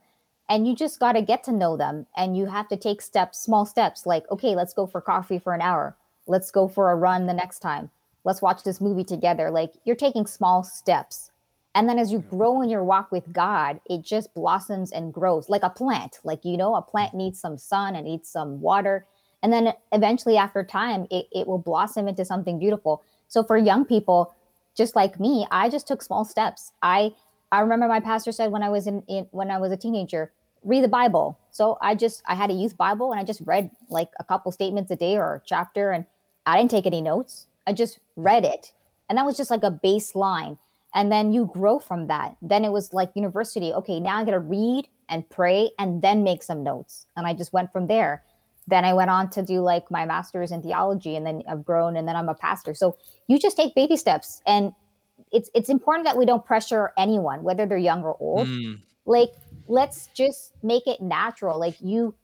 [0.49, 3.39] and you just got to get to know them and you have to take steps,
[3.39, 5.95] small steps like okay, let's go for coffee for an hour.
[6.27, 7.89] Let's go for a run the next time.
[8.23, 9.51] Let's watch this movie together.
[9.51, 11.31] Like you're taking small steps.
[11.75, 12.37] And then as you mm-hmm.
[12.37, 16.19] grow in your walk with God, it just blossoms and grows like a plant.
[16.23, 17.17] Like, you know, a plant mm-hmm.
[17.17, 19.05] needs some sun and needs some water
[19.45, 23.03] and then eventually after time it, it will blossom into something beautiful.
[23.27, 24.33] So for young people
[24.75, 26.71] just like me i just took small steps.
[26.81, 27.13] I
[27.51, 30.31] i remember my pastor said when i was in, in when i was a teenager
[30.63, 31.37] read the bible.
[31.51, 34.51] So i just i had a youth bible and i just read like a couple
[34.51, 36.05] statements a day or a chapter and
[36.47, 37.45] i didn't take any notes.
[37.67, 38.73] I just read it.
[39.09, 40.57] And that was just like a baseline.
[40.95, 42.35] And then you grow from that.
[42.41, 43.73] Then it was like university.
[43.73, 47.05] Okay now i gotta read and pray and then make some notes.
[47.15, 48.23] And i just went from there
[48.67, 51.97] then I went on to do like my master's in theology and then I've grown
[51.97, 52.73] and then I'm a pastor.
[52.73, 52.97] So
[53.27, 54.73] you just take baby steps and
[55.31, 58.47] it's it's important that we don't pressure anyone, whether they're young or old.
[58.47, 58.79] Mm.
[59.05, 59.29] Like
[59.67, 61.59] let's just make it natural.
[61.59, 62.15] Like you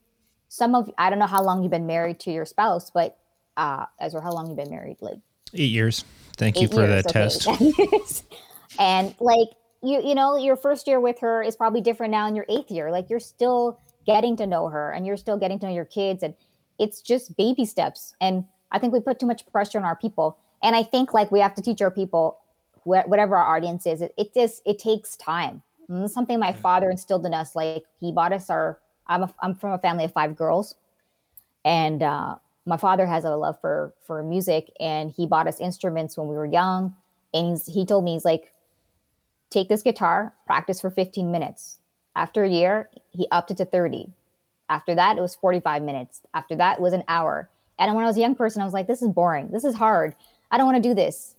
[0.48, 3.18] some of I don't know how long you've been married to your spouse, but
[3.56, 4.96] uh Ezra, how long you been married?
[5.00, 5.18] Like
[5.54, 6.04] eight years.
[6.36, 8.02] Thank you for years, the okay.
[8.02, 8.24] test.
[8.80, 9.48] and like
[9.82, 12.70] you you know, your first year with her is probably different now in your eighth
[12.70, 12.90] year.
[12.90, 16.22] Like you're still getting to know her and you're still getting to know your kids.
[16.22, 16.34] And
[16.78, 18.14] it's just baby steps.
[18.20, 20.38] And i think we put too much pressure on our people.
[20.62, 22.38] And i think like we have to teach our people
[22.84, 24.02] wh- whatever our audience is.
[24.02, 25.62] It, it just it takes time.
[26.06, 29.72] Something my father instilled in us like he bought us our i'm, a, I'm from
[29.72, 30.74] a family of five girls.
[31.64, 32.36] And uh,
[32.66, 34.72] my father has a love for for music.
[34.80, 36.94] And he bought us instruments when we were young.
[37.34, 38.52] And he told me he's like
[39.50, 41.78] take this guitar practice for 15 minutes
[42.16, 44.08] after a year, he upped it to 30.
[44.68, 46.22] After that, it was 45 minutes.
[46.34, 47.48] After that, it was an hour.
[47.78, 49.50] And when I was a young person, I was like, this is boring.
[49.50, 50.14] This is hard.
[50.50, 51.34] I don't want to do this.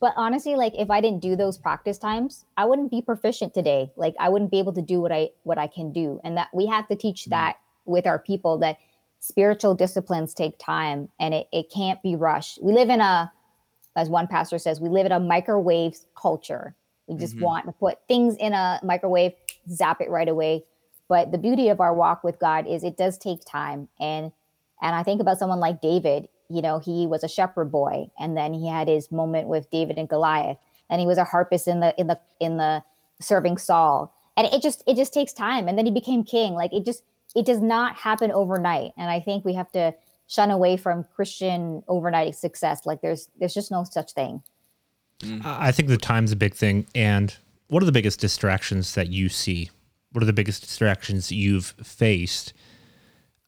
[0.00, 3.90] But honestly, like if I didn't do those practice times, I wouldn't be proficient today.
[3.96, 6.20] Like I wouldn't be able to do what I what I can do.
[6.22, 7.30] And that we have to teach mm.
[7.30, 8.78] that with our people that
[9.20, 12.62] spiritual disciplines take time and it, it can't be rushed.
[12.62, 13.32] We live in a,
[13.96, 16.74] as one pastor says, we live in a microwave culture.
[17.06, 17.44] We just mm-hmm.
[17.44, 19.32] want to put things in a microwave,
[19.70, 20.64] zap it right away.
[21.08, 23.88] But the beauty of our walk with God is it does take time.
[23.98, 24.32] And
[24.80, 28.36] and I think about someone like David, you know, he was a shepherd boy and
[28.36, 30.58] then he had his moment with David and Goliath.
[30.90, 32.82] And he was a harpist in the in the in the
[33.20, 34.14] serving Saul.
[34.36, 35.68] And it just it just takes time.
[35.68, 36.54] And then he became king.
[36.54, 37.02] Like it just
[37.34, 38.92] it does not happen overnight.
[38.96, 39.94] And I think we have to
[40.28, 42.86] shun away from Christian overnight success.
[42.86, 44.42] Like there's there's just no such thing.
[45.20, 45.44] Mm.
[45.44, 46.86] I think the time's a big thing.
[46.94, 47.36] And
[47.68, 49.70] what are the biggest distractions that you see?
[50.12, 52.52] What are the biggest distractions you've faced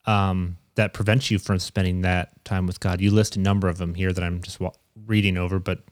[0.06, 3.00] um, that prevents you from spending that time with God?
[3.00, 4.58] You list a number of them here that I'm just
[5.06, 5.82] reading over, but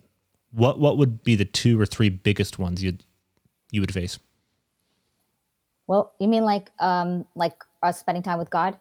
[0.50, 2.96] what what would be the two or three biggest ones you
[3.70, 4.18] you would face?
[5.86, 8.78] Well, you mean like um like us spending time with God?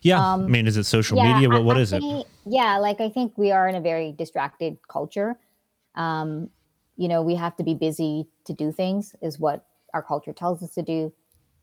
[0.00, 0.32] Yeah.
[0.32, 1.48] Um, I mean, is it social Yeah, media?
[1.48, 2.02] What, what I- is it?
[2.46, 5.36] Yeah, like I think we are in a very distracted culture.
[5.94, 6.50] Um,
[7.02, 10.62] you know, we have to be busy to do things, is what our culture tells
[10.62, 11.12] us to do.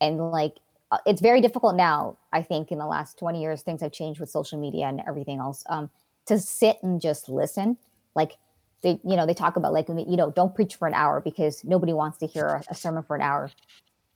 [0.02, 0.56] And like,
[0.92, 2.18] uh, it's very difficult now.
[2.34, 5.40] I think in the last 20 years, things have changed with social media and everything
[5.40, 5.64] else.
[5.70, 5.90] Um,
[6.26, 7.78] to sit and just listen,
[8.16, 8.34] like,
[8.82, 11.64] they, you know, they talk about like, you know, don't preach for an hour because
[11.64, 13.50] nobody wants to hear a, a sermon for an hour.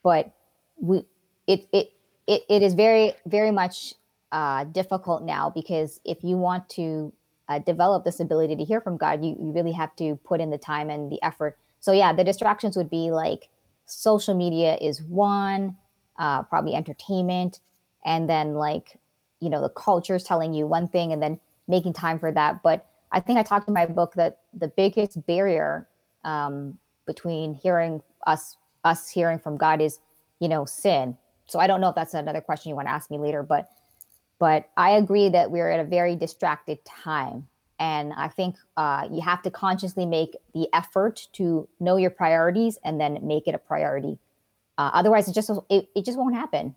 [0.04, 0.30] But
[0.76, 1.06] we,
[1.48, 1.94] it, it,
[2.28, 3.94] it, it is very, very much
[4.34, 7.14] uh, difficult now because if you want to
[7.50, 10.50] uh, develop this ability to hear from God, you, you really have to put in
[10.50, 11.58] the time and the effort.
[11.80, 13.50] So, yeah, the distractions would be like
[13.86, 15.76] social media is one,
[16.18, 17.60] uh, probably entertainment,
[18.06, 19.00] and then like,
[19.40, 22.64] you know, the culture is telling you one thing and then making time for that.
[22.64, 25.88] But I think I talked in my book that the biggest barrier
[26.24, 30.00] um, between hearing us, us hearing from God is,
[30.40, 31.18] you know, sin.
[31.48, 33.70] So I don't know if that's another question you want to ask me later, but
[34.44, 37.48] but I agree that we're at a very distracted time.
[37.80, 42.78] And I think uh, you have to consciously make the effort to know your priorities
[42.84, 44.20] and then make it a priority.
[44.78, 46.76] Uh, otherwise, it just it, it just won't happen.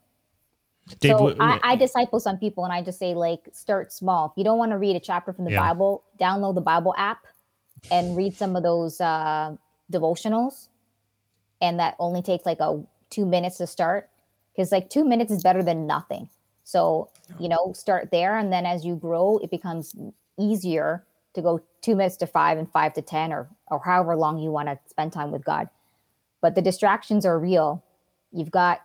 [1.01, 4.27] Dave, so what- I, I disciple some people and I just say like start small.
[4.27, 5.67] If you don't want to read a chapter from the Yeah.
[5.67, 7.27] Bible, download the Bible app
[7.91, 9.57] and read some of those uh,
[9.93, 10.69] devotionals.
[11.61, 14.09] And that only takes like a two minutes to start
[14.55, 16.29] because like two minutes is better than nothing.
[16.67, 19.95] So you know start there and then as you grow, it becomes
[20.39, 24.39] easier to go two minutes to five and five to ten or or however long
[24.39, 25.69] you want to spend time with God.
[26.43, 27.85] But the distractions are real.
[28.33, 28.83] You've got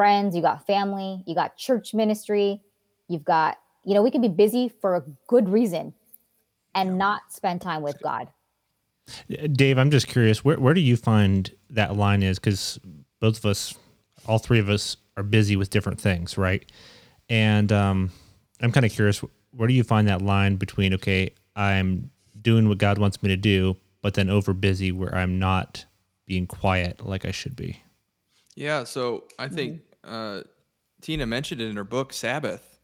[0.00, 2.62] friends, you got family, you got church ministry,
[3.06, 5.92] you've got, you know, we can be busy for a good reason
[6.74, 8.28] and not spend time with God.
[9.52, 12.38] Dave, I'm just curious, where, where do you find that line is?
[12.38, 12.80] Because
[13.20, 13.74] both of us,
[14.26, 16.70] all three of us, are busy with different things, right?
[17.30, 18.10] And um,
[18.60, 22.10] I'm kind of curious, where do you find that line between, okay, I'm
[22.42, 25.86] doing what God wants me to do, but then over busy where I'm not
[26.26, 27.82] being quiet like I should be?
[28.56, 30.42] Yeah, so I think uh,
[31.00, 32.80] Tina mentioned it in her book, Sabbath.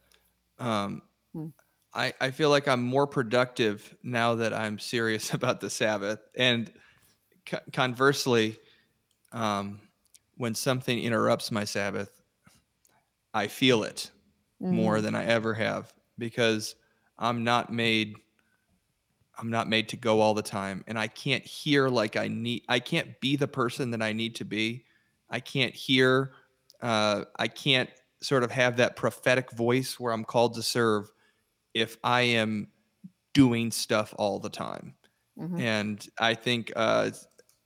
[0.60, 1.02] Um,
[1.92, 6.20] I, I feel like I'm more productive now that I'm serious about the Sabbath.
[6.36, 6.72] And
[7.46, 8.58] co- conversely,
[9.32, 9.80] um,
[10.36, 12.10] when something interrupts my Sabbath,
[13.34, 14.10] I feel it
[14.68, 16.76] more than I ever have because
[17.18, 18.14] I'm not made
[19.38, 22.64] I'm not made to go all the time and I can't hear like I need
[22.68, 24.86] I can't be the person that I need to be.
[25.28, 26.32] I can't hear
[26.80, 27.90] uh I can't
[28.22, 31.10] sort of have that prophetic voice where I'm called to serve
[31.74, 32.72] if I am
[33.34, 34.96] doing stuff all the time.
[35.36, 35.62] Mhm.
[35.62, 37.10] And I think uh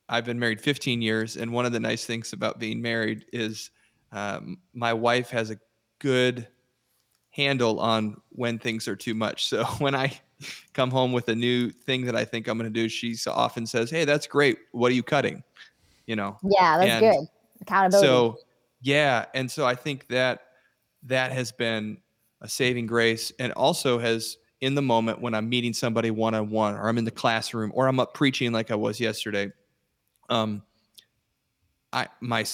[0.09, 3.71] I've been married 15 years and one of the nice things about being married is
[4.13, 5.59] um, my wife has a
[6.01, 6.49] good
[7.31, 9.47] handle on when things are too much.
[9.47, 10.13] So when I
[10.73, 13.67] come home with a new thing that I think I'm going to do, she often
[13.67, 14.59] says, "Hey, that's great.
[14.73, 15.43] What are you cutting?"
[16.07, 16.39] You know.
[16.43, 17.29] Yeah, that's And good.
[17.63, 18.07] Accountability.
[18.07, 18.39] So
[18.81, 20.41] yeah, and so I think that
[21.05, 21.99] that has been
[22.41, 26.51] a saving grace, and also has in the moment when I'm meeting somebody one on
[26.51, 29.53] one, or I'm in the classroom, or I'm up preaching like I was yesterday.
[30.29, 30.63] Um,
[31.93, 32.45] I my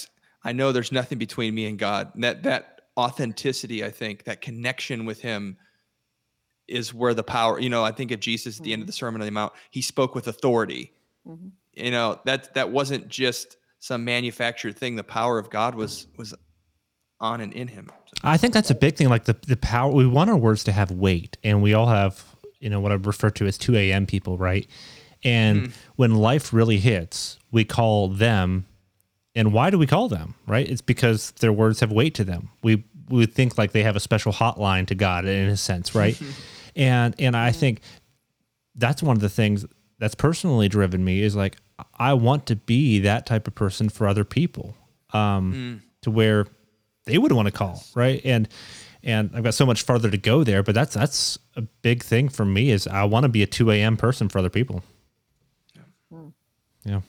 [0.45, 2.15] I know there's nothing between me and God.
[2.15, 5.57] And that that authenticity, I think, that connection with Him
[6.69, 7.61] is where the power.
[7.61, 9.53] You know, I think of Jesus at the end of the Sermon on the Mount.
[9.71, 10.93] He spoke with authority.
[11.27, 11.53] Mhm.
[11.75, 14.97] You know that that wasn't just some manufactured thing.
[14.97, 16.35] The power of God was was
[17.21, 17.91] on and in Him.
[18.23, 19.09] I think that's a big thing.
[19.09, 22.25] Like the, the power, we want our words to have weight, and we all have,
[22.61, 24.07] you know, what I refer to as 2 a.m.
[24.07, 24.67] people, right?
[25.25, 28.67] And when life really hits, we call them.
[29.37, 30.69] And why do we call them, right?
[30.69, 32.49] It's because their words have weight to them.
[32.65, 36.21] We we think like they have a special hotline to God in a sense, right?
[36.77, 37.83] and and I think
[38.75, 39.65] that's one of the things
[39.99, 41.57] that's personally driven me is like
[41.99, 44.75] I want to be that type of person for other people,
[45.13, 45.53] um,
[46.03, 46.47] to where
[47.05, 48.21] they would want to call, right?
[48.25, 48.49] And
[49.03, 52.29] and I've got so much farther to go there, but that's that's a big thing
[52.31, 53.97] for me is I want to be a two a.m.
[53.99, 54.83] person for other people.
[56.85, 57.01] Yeah.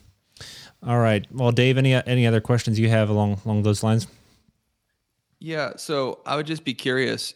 [0.87, 1.27] All right.
[1.33, 4.07] Well, Dave, any any other questions you have along along those lines?
[5.39, 5.73] Yeah.
[5.75, 7.33] So I would just be curious.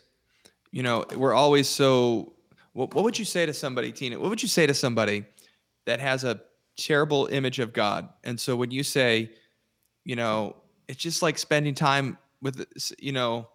[0.71, 2.31] You know, we're always so.
[2.71, 4.17] What, what would you say to somebody, Tina?
[4.17, 5.25] What would you say to somebody
[5.85, 6.39] that has a
[6.77, 8.07] terrible image of God?
[8.23, 9.31] And so when you say,
[10.05, 10.55] you know,
[10.87, 12.65] it's just like spending time with,
[12.97, 13.49] you know,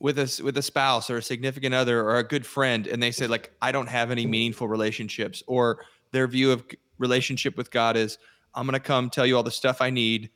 [0.00, 3.10] with a with a spouse or a significant other or a good friend, and they
[3.10, 6.62] say like, I don't have any meaningful relationships, or their view of
[6.98, 8.18] relationship with God is,
[8.54, 10.30] I'm gonna come tell you all the stuff I need.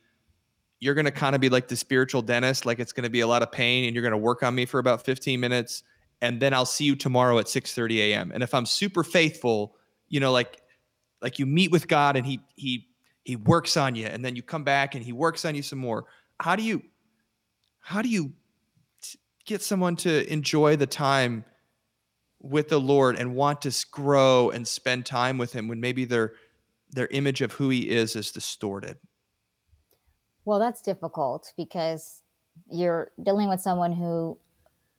[0.79, 3.21] you're going to kind of be like the spiritual dentist, like it's going to be
[3.21, 5.83] a lot of pain and you're going to work on me for about 15 minutes
[6.21, 8.31] and then I'll see you tomorrow at 6:30 a.m.
[8.33, 9.75] And if I'm super faithful,
[10.07, 10.61] you know, like
[11.21, 12.87] like you meet with God and he he
[13.23, 15.79] he works on you and then you come back and he works on you some
[15.79, 16.05] more.
[16.39, 16.83] How do you
[17.79, 18.33] how do you
[19.45, 21.45] get someone to enjoy the time
[22.41, 26.33] with the Lord and want to grow and spend time with him when maybe their
[26.91, 28.97] their image of who he is is distorted?
[30.45, 32.21] Well, that's difficult because
[32.69, 34.37] you're dealing with someone who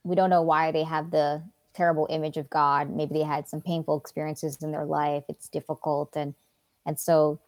[0.05, 1.43] we don't know why they have the
[1.75, 2.91] terrible image of God.
[2.91, 5.25] Maybe they had some painful experiences in their life.
[5.29, 6.35] It's difficult, and
[6.85, 7.41] and so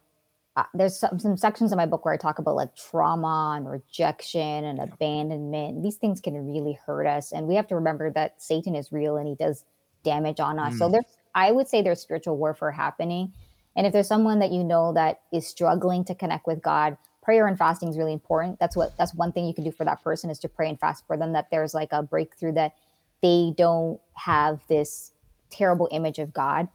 [0.56, 3.70] uh, there's some, some sections in my book where I talk about like trauma and
[3.70, 5.84] rejection and abandonment.
[5.84, 9.16] These things can really hurt us, and we have to remember that Satan is real
[9.16, 9.64] and he does
[10.04, 10.74] damage on us.
[10.74, 10.78] Mm.
[10.78, 13.32] So there's, I would say, there's spiritual warfare happening.
[13.78, 17.46] And if there's someone that you know that is struggling to connect with God, prayer
[17.46, 18.58] and fasting is really important.
[18.58, 20.80] That's what that's one thing you can do for that person is to pray and
[20.80, 22.74] fast for them that there's like a breakthrough that
[23.22, 25.12] they don't have this
[25.50, 26.66] terrible image of God.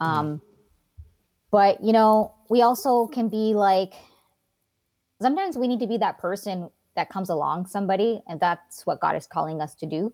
[0.00, 0.04] Mm-hmm.
[0.04, 0.40] Um, mm.
[1.50, 3.94] But you know, we also can be like
[5.20, 9.16] sometimes we need to be that person that comes along somebody, and that's what God
[9.16, 10.12] is calling us to do,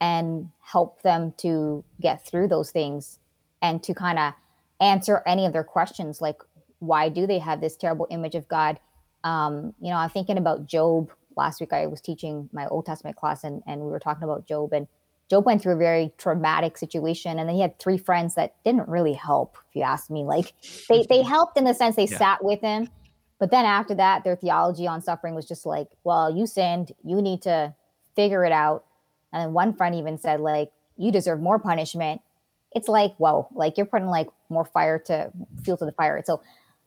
[0.00, 3.18] and help them to get through those things
[3.60, 4.32] and to kind of
[4.80, 6.40] answer any of their questions like
[6.80, 8.78] why do they have this terrible image of God?
[9.24, 11.10] um, you know, I'm thinking about Job.
[11.36, 14.46] Last week I was teaching my Old Testament class and, and we were talking about
[14.46, 14.88] Job and
[15.30, 18.88] Job went through a very traumatic situation and then he had three friends that didn't
[18.88, 20.24] really help, if you ask me.
[20.24, 20.54] Like
[20.88, 22.18] they they helped in the sense they yeah.
[22.18, 22.88] sat with him.
[23.38, 27.22] But then after that, their theology on suffering was just like, well, you sinned, you
[27.22, 27.72] need to
[28.16, 28.84] figure it out.
[29.32, 32.20] And then one friend even said, like, you deserve more punishment.
[32.72, 35.30] It's like, whoa, like you're putting like more fire to
[35.64, 36.22] fuel to the fire.
[36.24, 36.42] So,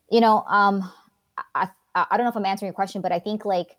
[0.09, 0.91] you know, um,
[1.55, 3.77] I, I don't know if I'm answering your question, but I think like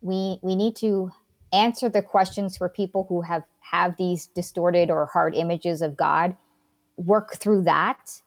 [0.00, 1.10] we we need to
[1.52, 6.36] answer the questions for people who have have these distorted or hard images of God,
[6.96, 8.20] work through that,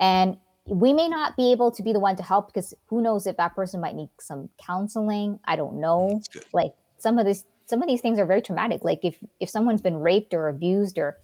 [0.00, 3.26] and we may not be able to be the one to help because who knows
[3.26, 5.38] if that person might need some counseling.
[5.44, 6.22] I don't know.
[6.52, 8.84] Like some of this some of these things are very traumatic.
[8.84, 11.18] Like if if someone's been raped or abused or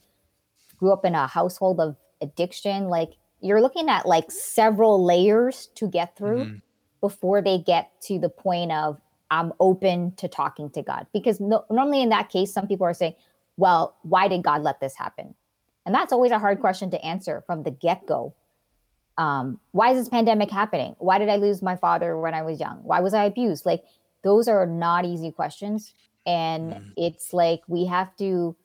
[0.81, 5.89] grew up in a household of addiction, like you're looking at like several layers to
[5.89, 6.45] get through.
[6.45, 6.57] Mm-hmm
[7.01, 9.01] before they get to the point of
[9.31, 11.07] I'm open to talking to God.
[11.13, 13.15] Because no, normally in that case, some people are saying,
[13.57, 15.35] well, why did God let this happen?
[15.87, 18.35] And that's always a hard question to answer from the get go.
[19.19, 20.95] Um, why is this pandemic happening?
[20.99, 22.81] Why did I lose my father when I was young?
[22.83, 23.67] Why was I abused?
[23.67, 23.85] Like,
[24.23, 25.95] those are not easy questions.
[26.27, 26.93] And mm.
[26.97, 28.57] it's like we have to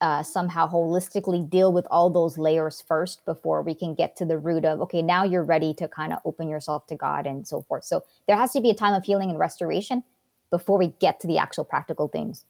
[0.00, 4.38] uh, somehow holistically deal with all those layers first before we can get to the
[4.38, 7.62] root of okay now you're ready to kind of open yourself to god and so
[7.62, 7.84] forth.
[7.84, 10.04] So there has to be a time of healing and restoration
[10.50, 12.44] before we get to the actual practical things.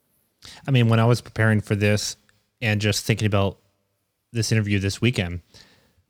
[0.66, 2.16] I mean when i was preparing for this
[2.60, 3.58] and just thinking about
[4.32, 5.40] this interview this weekend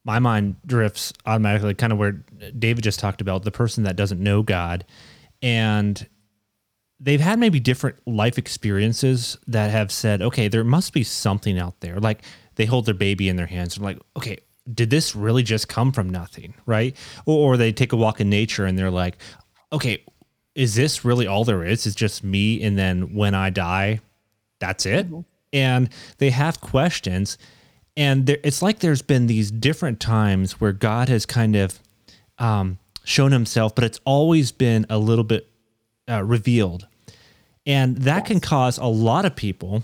[0.05, 2.25] my mind drifts automatically kind of where
[2.59, 4.85] david just talked about the person that doesn't know god.
[5.41, 6.07] And
[7.01, 11.81] they've had maybe different life experiences that have said, okay, there must be something out
[11.81, 11.99] there.
[12.01, 12.23] Like
[12.57, 14.39] they hold their baby in their hands and like, okay,
[14.73, 16.55] did this really just come from nothing?
[16.67, 16.97] Right.
[17.25, 19.19] Or, or they take a walk in nature and they're like,
[19.73, 20.03] okay,
[20.55, 21.87] is this really all there is?
[21.87, 22.63] It's just me.
[22.63, 24.01] And then when I die,
[24.59, 25.07] that's it.
[25.07, 25.21] Mm-hmm.
[25.53, 25.89] And
[26.19, 27.39] they have questions.
[27.97, 31.79] And there, it's like there's been these different times where God has kind of
[32.39, 35.49] um, shown himself, but it's always been a little bit
[36.09, 36.87] uh, revealed.
[37.67, 38.27] And that yes.
[38.29, 39.83] can cause a lot of people,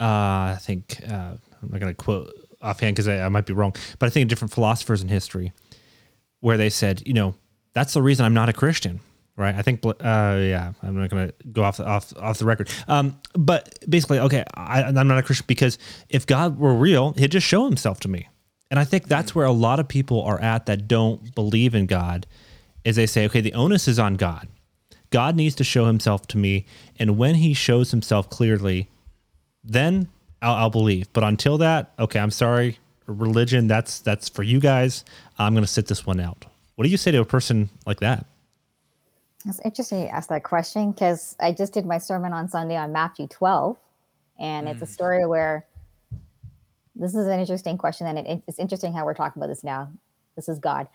[0.00, 2.32] uh, I think, uh, I'm not going to quote
[2.62, 5.52] offhand because I, I might be wrong, but I think different philosophers in history
[6.40, 7.34] where they said, you know,
[7.72, 9.00] that's the reason I'm not a Christian
[9.36, 9.54] right?
[9.54, 12.70] I think, uh, yeah, I'm not going to go off the, off off the record.
[12.88, 15.78] Um, but basically, okay, I, am not a Christian because
[16.08, 18.28] if God were real, He'd just show Himself to me,
[18.70, 19.36] and I think that's mm.
[19.36, 22.26] where a lot of people are at that don't believe in God,
[22.84, 24.48] is they say, okay, the onus is on God.
[25.10, 26.66] God needs to show himself to me.
[26.98, 28.88] And when he shows himself clearly,
[29.62, 30.08] then
[30.42, 31.12] I'll, I'll believe.
[31.12, 32.78] But until that, okay, I'm sorry.
[33.06, 35.04] Religion, that's that's for you guys.
[35.38, 36.46] I'm going to sit this one out.
[36.74, 38.26] What do you say to a person like that?
[39.46, 42.92] It's interesting you ask that question because I just did my sermon on Sunday on
[42.92, 43.76] Matthew 12,
[44.38, 44.70] and mm.
[44.70, 44.88] it's a mm.
[44.88, 45.66] story where
[46.96, 49.90] this is an interesting question, and it, it's interesting how we're talking about this now.
[50.34, 50.88] This is God.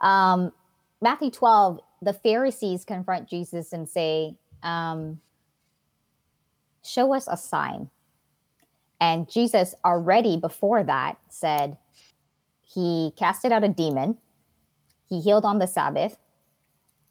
[0.00, 0.52] Um,
[1.00, 5.20] Matthew 12 the Pharisees confront Jesus and say, um,
[6.84, 7.88] Show us a sign.
[9.00, 11.78] And Jesus, already before that, said
[12.62, 14.18] he casted out a demon,
[15.08, 16.18] he healed on the Sabbath,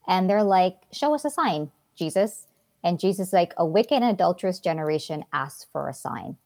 [0.07, 2.47] And they're like, Show us a sign, Jesus.
[2.83, 6.37] And Jesus like, A wicked and adulterous generation asks for a sign.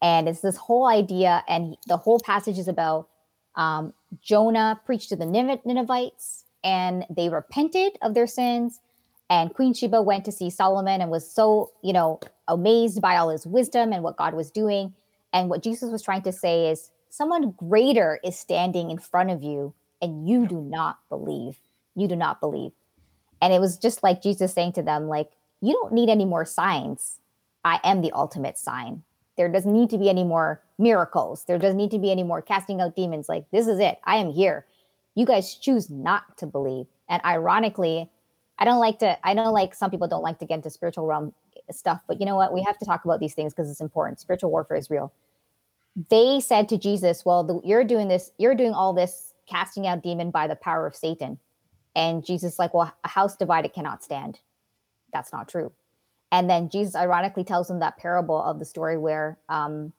[0.00, 3.08] And it's this whole idea, and the whole passage is about
[3.54, 8.80] um, Jonah preached to the Ninevites, and they repented of their sins.
[9.30, 13.30] And Queen Sheba went to see Solomon and was so, you know, amazed by all
[13.30, 14.94] his wisdom and what God was doing.
[15.32, 19.42] And what Jesus was trying to say is, someone greater is standing in front of
[19.42, 21.58] you, and you do not believe.
[21.94, 22.72] You do not believe.
[23.40, 26.44] And it was just like Jesus saying to them, like, you don't need any more
[26.44, 27.18] signs.
[27.64, 29.02] I am the ultimate sign.
[29.36, 31.44] There doesn't need to be any more miracles.
[31.44, 33.28] There doesn't need to be any more casting out demons.
[33.28, 33.98] Like, this is it.
[34.04, 34.66] I am here.
[35.14, 36.86] You guys choose not to believe.
[37.08, 38.10] And ironically,
[38.58, 41.06] I don't like to, I know like some people don't like to get into spiritual
[41.06, 41.34] realm
[41.70, 42.52] stuff, but you know what?
[42.52, 44.20] We have to talk about these things because it's important.
[44.20, 45.12] Spiritual warfare is real.
[46.08, 50.02] They said to Jesus, Well, the, you're doing this, you're doing all this casting out
[50.02, 51.38] demon by the power of Satan.
[51.94, 54.38] And Jesus, like, Well, a house divided cannot stand.
[55.12, 55.72] That's not true.
[56.30, 59.92] And then Jesus ironically tells them that parable of the story where um,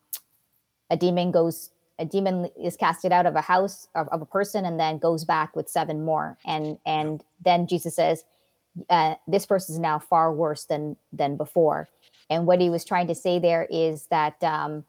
[0.89, 4.65] a demon goes, a demon is casted out of a house of, of a person
[4.65, 6.37] and then goes back with seven more.
[6.45, 8.23] And and then Jesus says,
[8.89, 11.89] uh, this person is now far worse than than before.
[12.29, 14.83] And what he was trying to say there is that um,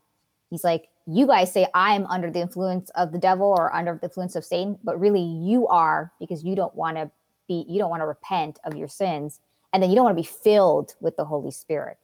[0.51, 4.07] he's like, you guys say I'm under the influence of the devil or under the
[4.07, 7.11] influence of Satan, but really you are because you don't want to
[7.47, 9.41] be, you don't want to repent of your sins
[9.73, 11.99] and then you don't want to be filled with the Holy Spirit.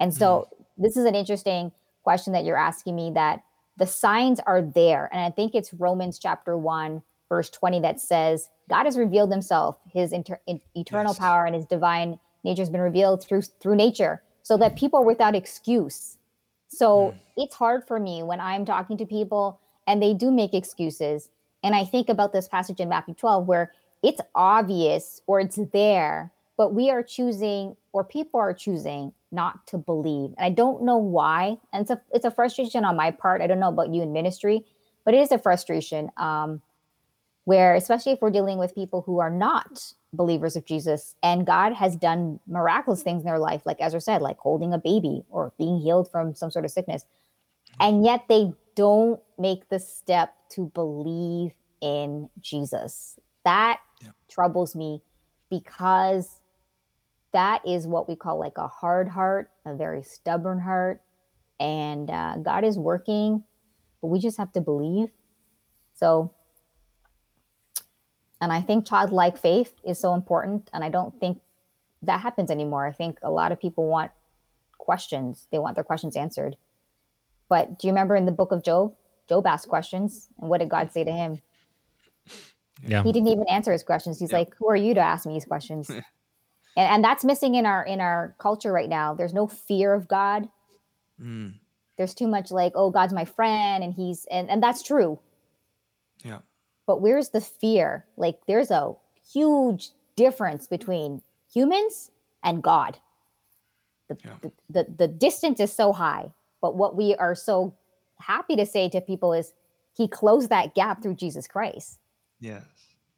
[0.00, 0.64] And so mm.
[0.76, 1.72] this is an interesting
[2.02, 3.42] question that you're asking me that
[3.76, 5.08] the signs are there.
[5.12, 9.78] And I think it's Romans chapter 1, verse 20 that says, God has revealed himself,
[9.92, 10.40] his inter-
[10.74, 11.18] eternal yes.
[11.18, 15.04] power and his divine nature has been revealed through through nature so that people are
[15.04, 16.18] without excuse.
[16.68, 17.18] So mm.
[17.36, 21.28] it's hard for me when I'm talking to people and they do make excuses.
[21.62, 23.72] And I think about this passage in Matthew 12 where
[24.02, 29.78] it's obvious or it's there but we are choosing or people are choosing not to
[29.78, 30.30] believe.
[30.38, 31.56] And i don't know why.
[31.72, 33.42] And it's a it's a frustration on my part.
[33.42, 34.64] I don't know about you in ministry
[35.04, 36.60] but it is a frustration um,
[37.44, 41.72] where especially if we're dealing with people who are not believers of jesus and god
[41.72, 45.52] has done miraculous things in their life like ezra said like holding a baby or
[45.58, 47.04] being healed from some sort of sickness.
[47.80, 53.18] And yet they don't make the step to believe in jesus.
[53.44, 54.10] That yeah.
[54.28, 55.02] troubles me
[55.50, 56.38] because
[57.34, 61.02] that is what we call like a hard heart, a very stubborn heart.
[61.60, 63.42] And uh, God is working,
[64.00, 65.10] but we just have to believe.
[65.94, 66.32] So,
[68.40, 70.70] and I think childlike faith is so important.
[70.72, 71.40] And I don't think
[72.02, 72.86] that happens anymore.
[72.86, 74.12] I think a lot of people want
[74.78, 76.56] questions, they want their questions answered.
[77.48, 78.94] But do you remember in the book of Job?
[79.28, 80.28] Job asked questions.
[80.40, 81.42] And what did God say to him?
[82.86, 83.02] Yeah.
[83.02, 84.20] He didn't even answer his questions.
[84.20, 84.38] He's yeah.
[84.38, 85.90] like, Who are you to ask me these questions?
[86.76, 89.14] and, and that's missing in our in our culture right now.
[89.14, 90.48] There's no fear of god.
[91.22, 91.54] Mm.
[91.96, 95.18] there's too much like oh god's my friend and he's and, and that's true.
[96.24, 96.38] Yeah.
[96.86, 98.04] But where's the fear?
[98.16, 98.94] Like there's a
[99.32, 101.22] huge difference between
[101.52, 102.10] humans
[102.42, 102.98] and god.
[104.08, 104.32] The, yeah.
[104.42, 106.32] the, the, the distance is so high.
[106.60, 107.74] But what we are so
[108.18, 109.52] happy to say to people is
[109.96, 111.98] he closed that gap through jesus christ.
[112.40, 112.64] Yes.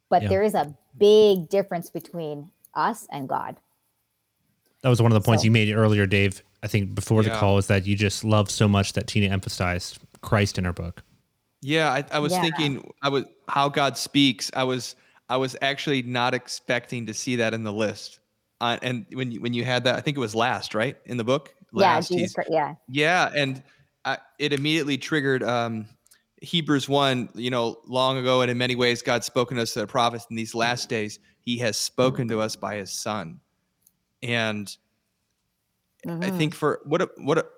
[0.09, 0.29] But yeah.
[0.29, 3.57] there is a big difference between us and God.
[4.83, 6.43] That was one of the points so, you made earlier, Dave.
[6.63, 7.31] I think before yeah.
[7.31, 10.73] the call is that you just love so much that Tina emphasized Christ in her
[10.73, 11.03] book.
[11.63, 12.43] Yeah, I, I was yeah.
[12.43, 14.51] thinking I was how God speaks.
[14.55, 14.95] I was
[15.29, 18.21] I was actually not expecting to see that in the list.
[18.61, 21.17] Uh, and when you, when you had that, I think it was last, right, in
[21.17, 21.55] the book.
[21.73, 23.63] Last, yeah, Jesus, yeah, yeah, and
[24.05, 25.87] I, it immediately triggered um,
[26.41, 27.29] Hebrews one.
[27.35, 30.37] You know, long ago, and in many ways, God's spoken to us, the prophets, in
[30.37, 33.41] these last days he has spoken to us by his son.
[34.23, 34.67] And
[36.05, 36.23] mm-hmm.
[36.23, 37.51] i think for what what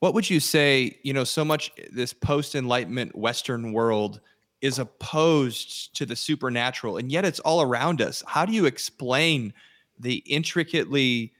[0.00, 4.20] what would you say you know so much this post enlightenment western world
[4.62, 8.24] is opposed to the supernatural and yet it's all around us?
[8.26, 9.52] How do you explain
[9.98, 11.34] the intricately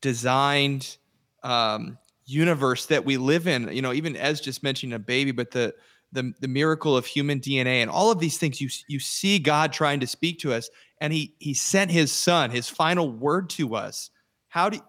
[0.00, 0.96] designed
[1.42, 3.68] um, universe that we live in?
[3.72, 5.74] You know even as just mentioned a baby but the
[6.12, 9.72] the, the miracle of human DNA and all of these things you you see God
[9.72, 10.70] trying to speak to us
[11.00, 14.10] and he he sent his son his final word to us.
[14.48, 14.80] How do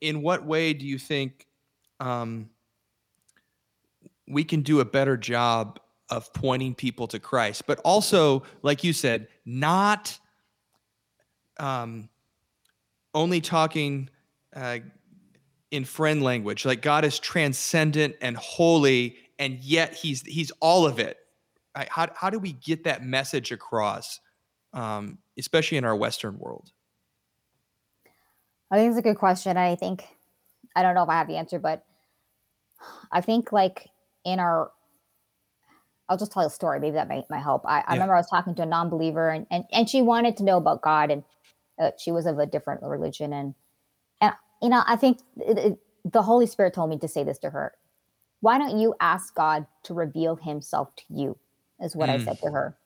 [0.00, 1.46] in what way do you think
[2.00, 2.50] um,
[4.26, 5.78] we can do a better job
[6.10, 7.66] of pointing people to Christ?
[7.66, 10.18] But also like you said not
[11.58, 12.08] um,
[13.14, 14.10] only talking
[14.54, 14.78] uh,
[15.70, 16.64] in friend language.
[16.64, 21.18] Like God is transcendent and holy and yet he's he's all of it.
[21.88, 24.18] How, how do we get that message across
[24.76, 26.70] um, especially in our Western world?
[28.70, 29.56] I think it's a good question.
[29.56, 30.04] I think
[30.76, 31.84] I don't know if I have the answer, but
[33.10, 33.88] I think like
[34.24, 34.70] in our
[36.08, 36.78] I'll just tell you a story.
[36.78, 37.62] Maybe that might, might help.
[37.66, 40.44] I, I remember I was talking to a non-believer and, and, and she wanted to
[40.44, 41.24] know about God and
[41.80, 43.32] uh, she was of a different religion.
[43.32, 43.54] And,
[44.20, 47.38] and, you know, I think it, it, the Holy Spirit told me to say this
[47.38, 47.72] to her.
[48.40, 51.38] Why don't you ask God to reveal himself to you
[51.80, 52.12] is what mm.
[52.12, 52.76] I said to her.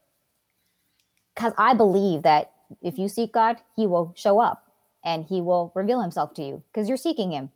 [1.41, 4.65] Cause I believe that if you seek God, he will show up
[5.03, 7.51] and he will reveal himself to you because you're seeking him.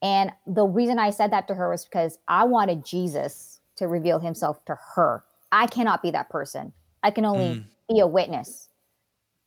[0.00, 4.20] And the reason I said that to her was because I wanted Jesus to reveal
[4.20, 5.24] himself to her.
[5.50, 6.72] I cannot be that person.
[7.02, 7.64] I can only mm.
[7.88, 8.68] be a witness.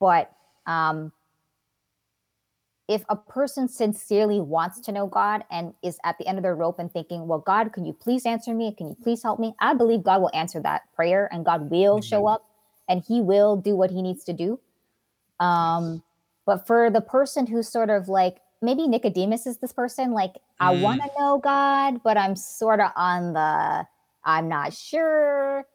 [0.02, 0.30] But
[0.66, 1.14] um,
[2.90, 6.56] if a person sincerely wants to know God and is at the end of their
[6.56, 8.76] rope and thinking, well, God, can you please answer me?
[8.78, 9.54] Can you please help me?
[9.62, 12.06] I believe God will answer that prayer and God will mm-hmm.
[12.06, 12.51] show up
[12.92, 14.60] and he will do what he needs to do.
[15.40, 16.04] Um,
[16.46, 20.40] but for the person who's sort of like, maybe Nicodemus is this person, like, mm.
[20.60, 23.88] I want to know God, but I'm sort of on the
[24.26, 25.66] I'm not sure.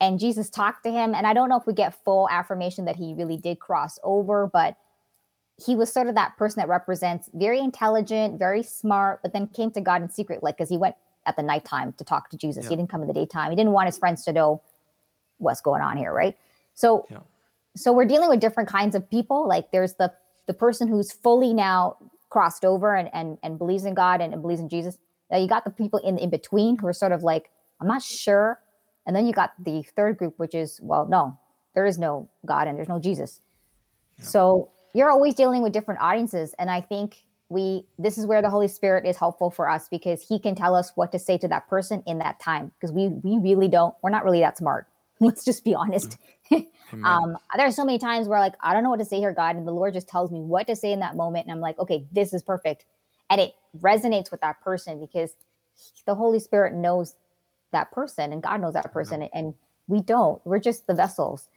[0.00, 1.14] And Jesus talked to him.
[1.14, 4.50] And I don't know if we get full affirmation that he really did cross over,
[4.52, 4.76] but
[5.64, 9.70] he was sort of that person that represents very intelligent, very smart, but then came
[9.70, 12.64] to God in secret, like because he went at the nighttime to talk to Jesus.
[12.64, 12.70] Yeah.
[12.70, 13.50] He didn't come in the daytime.
[13.50, 14.60] He didn't want his friends to know
[15.38, 16.36] what's going on here, right?
[16.76, 17.18] So yeah.
[17.74, 19.48] so we're dealing with different kinds of people.
[19.48, 20.12] Like there's the
[20.46, 21.96] the person who's fully now
[22.30, 24.96] crossed over and and, and believes in God and, and believes in Jesus.
[25.30, 27.50] Now you got the people in in between who are sort of like
[27.80, 28.60] I'm not sure.
[29.06, 31.38] And then you got the third group, which is, well, no,
[31.74, 33.40] there is no God and there's no Jesus.
[34.18, 34.24] Yeah.
[34.24, 36.54] So you're always dealing with different audiences.
[36.58, 40.26] And I think we, this is where the Holy Spirit is helpful for us because
[40.26, 42.72] he can tell us what to say to that person in that time.
[42.80, 44.88] Because we, we really don't, we're not really that smart.
[45.20, 46.18] Let's just be honest.
[47.04, 49.32] um, there are so many times where like, I don't know what to say here,
[49.32, 49.56] God.
[49.56, 51.46] And the Lord just tells me what to say in that moment.
[51.46, 52.84] And I'm like, okay, this is perfect.
[53.30, 55.34] And it resonates with that person because
[56.06, 57.14] the Holy Spirit knows
[57.72, 59.38] that person and God knows that person mm-hmm.
[59.38, 59.54] and
[59.88, 60.40] we don't.
[60.44, 61.48] We're just the vessels.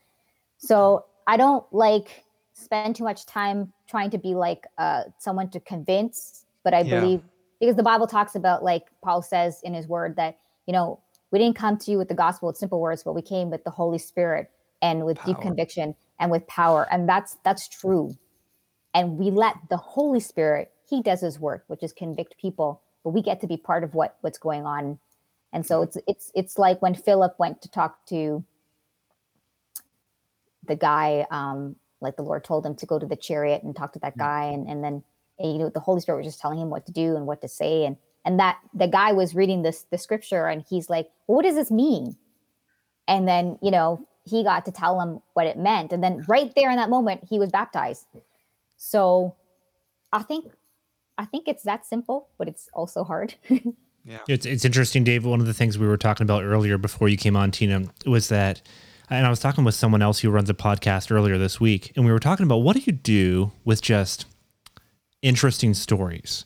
[0.58, 5.60] So I don't like spend too much time trying to be like uh, someone to
[5.60, 7.00] convince, but I yeah.
[7.00, 7.22] believe
[7.60, 11.00] because the Bible talks about like Paul says in his word that you know
[11.32, 13.64] we didn't come to you with the gospel with simple words, but we came with
[13.64, 14.50] the Holy Spirit
[14.82, 15.26] and with power.
[15.28, 18.16] deep conviction and with power, and that's that's true.
[18.94, 23.12] And we let the Holy Spirit He does His work, which is convict people, but
[23.12, 25.00] we get to be part of what what's going on.
[25.54, 28.44] And so it's it's it's like when Philip went to talk to
[30.66, 33.94] the guy, um, like the Lord told him to go to the chariot and talk
[33.94, 35.04] to that guy, and and then
[35.38, 37.42] and, you know the Holy Spirit was just telling him what to do and what
[37.42, 41.10] to say, and and that the guy was reading this the scripture, and he's like,
[41.28, 42.16] well, what does this mean?
[43.08, 46.54] And then you know he got to tell him what it meant, and then right
[46.56, 48.06] there in that moment he was baptized.
[48.78, 49.36] So
[50.12, 50.52] I think
[51.18, 53.36] I think it's that simple, but it's also hard.
[54.06, 54.20] Yeah.
[54.28, 55.26] It's it's interesting, Dave.
[55.26, 58.30] One of the things we were talking about earlier before you came on, Tina, was
[58.30, 58.62] that
[59.10, 62.06] and I was talking with someone else who runs a podcast earlier this week, and
[62.06, 64.26] we were talking about what do you do with just
[65.22, 66.46] interesting stories?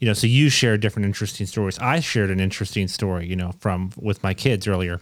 [0.00, 1.78] You know, so you shared different interesting stories.
[1.78, 5.00] I shared an interesting story, you know, from with my kids earlier.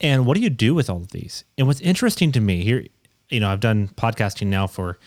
[0.00, 1.44] And what do you do with all of these?
[1.58, 2.86] And what's interesting to me here,
[3.28, 4.98] you know, I've done podcasting now for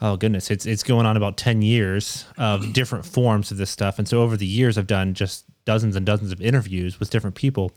[0.00, 3.98] oh goodness, it's it's going on about 10 years of different forms of this stuff.
[3.98, 7.36] And so over the years I've done just dozens and dozens of interviews with different
[7.36, 7.72] people.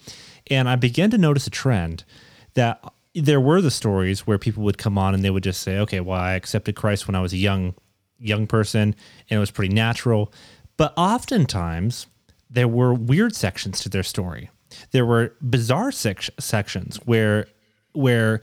[0.49, 2.03] And I began to notice a trend
[2.55, 2.83] that
[3.15, 5.99] there were the stories where people would come on and they would just say, okay,
[5.99, 7.75] well, I accepted Christ when I was a young,
[8.19, 8.95] young person
[9.29, 10.33] and it was pretty natural.
[10.77, 12.07] But oftentimes
[12.49, 14.49] there were weird sections to their story.
[14.91, 17.47] There were bizarre sec- sections where,
[17.93, 18.41] where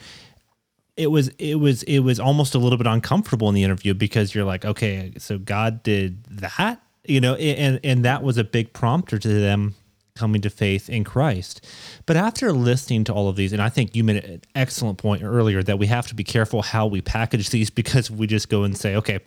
[0.96, 4.32] it was it was it was almost a little bit uncomfortable in the interview because
[4.32, 8.72] you're like okay so god did that you know, and and that was a big
[8.72, 9.74] prompter to them
[10.14, 11.66] coming to faith in Christ.
[12.06, 15.22] But after listening to all of these, and I think you made an excellent point
[15.22, 18.62] earlier that we have to be careful how we package these because we just go
[18.64, 19.20] and say, okay,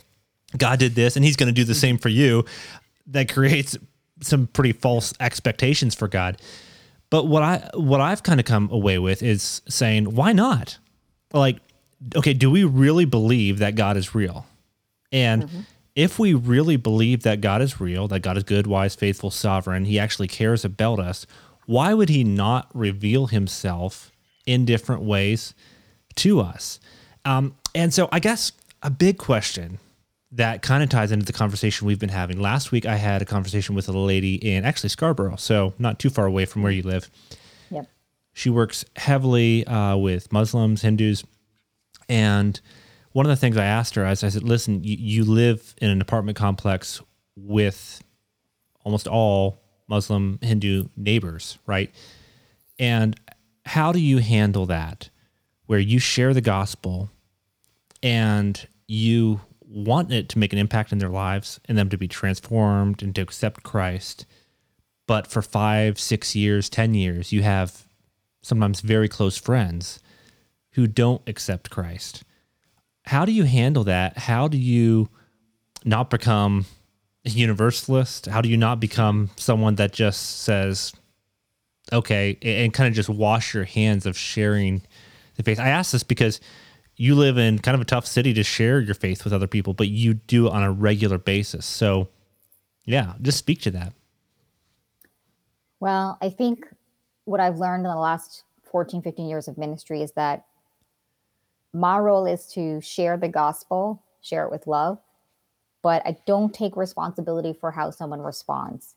[0.58, 2.46] God did this and he's going to do the same for you.
[3.08, 3.78] That creates
[4.22, 6.42] some pretty false expectations for God.
[7.10, 10.78] But what I what I've kind of come away with is saying, why not?
[11.34, 11.58] Like,
[12.16, 14.46] okay, do we really believe that God is real?
[15.12, 15.60] And mm-hmm
[15.98, 19.86] if we really believe that God is real, that God is good, wise, faithful, sovereign,
[19.86, 21.26] he actually cares about us,
[21.66, 24.12] why would he not reveal himself
[24.46, 25.56] in different ways
[26.14, 26.80] to us?
[27.26, 28.52] Um, and so I guess
[28.84, 29.80] a big question
[30.32, 32.40] that kind of ties into the conversation we've been having.
[32.40, 36.10] Last week, I had a conversation with a lady in actually Scarborough, so not too
[36.10, 37.10] far away from where you live.
[37.70, 37.88] Yep.
[38.34, 41.24] She works heavily uh, with Muslims, Hindus,
[42.10, 42.60] And
[43.12, 45.90] one of the things I asked her, is I said, listen, you, you live in
[45.90, 47.02] an apartment complex
[47.36, 48.02] with
[48.84, 51.94] almost all Muslim, Hindu neighbors, right?
[52.80, 53.20] And
[53.66, 55.10] how do you handle that
[55.66, 57.10] where you share the gospel
[58.04, 62.08] and you want it to make an impact in their lives and them to be
[62.08, 64.26] transformed and to accept Christ?
[65.08, 67.88] But for five, six years, 10 years, you have
[68.42, 70.00] sometimes very close friends
[70.72, 72.24] who don't accept Christ.
[73.06, 74.18] How do you handle that?
[74.18, 75.10] How do you
[75.86, 76.66] not become
[77.26, 78.26] a universalist?
[78.26, 80.94] How do you not become someone that just says,
[81.92, 84.82] okay, and kind of just wash your hands of sharing
[85.36, 85.60] the faith?
[85.60, 86.42] I ask this because
[86.98, 89.74] you live in kind of a tough city to share your faith with other people,
[89.74, 91.66] but you do on a regular basis.
[91.66, 92.10] So,
[92.86, 93.94] yeah, just speak to that.
[95.80, 96.68] Well, I think
[97.26, 100.46] what I've learned in the last 14, 15 years of ministry is that
[101.74, 104.98] my role is to share the gospel, share it with love,
[105.84, 108.96] but I don't take responsibility for how someone responds.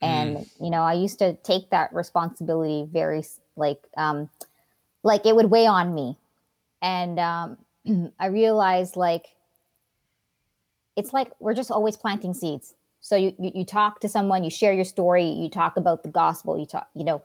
[0.00, 0.48] And mm.
[0.60, 3.24] you know, I used to take that responsibility very
[3.56, 4.30] like um
[5.02, 6.16] like it would weigh on me.
[6.82, 7.58] And um
[8.18, 9.26] I realized like
[10.96, 12.74] it's like we're just always planting seeds.
[13.00, 16.10] So you, you you talk to someone, you share your story, you talk about the
[16.10, 17.22] gospel, you talk, you know,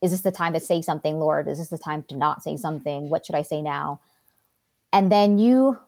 [0.00, 1.48] is this the time to say something, Lord?
[1.48, 3.08] Is this the time to not say something?
[3.08, 4.00] What should I say now?
[4.92, 5.78] And then you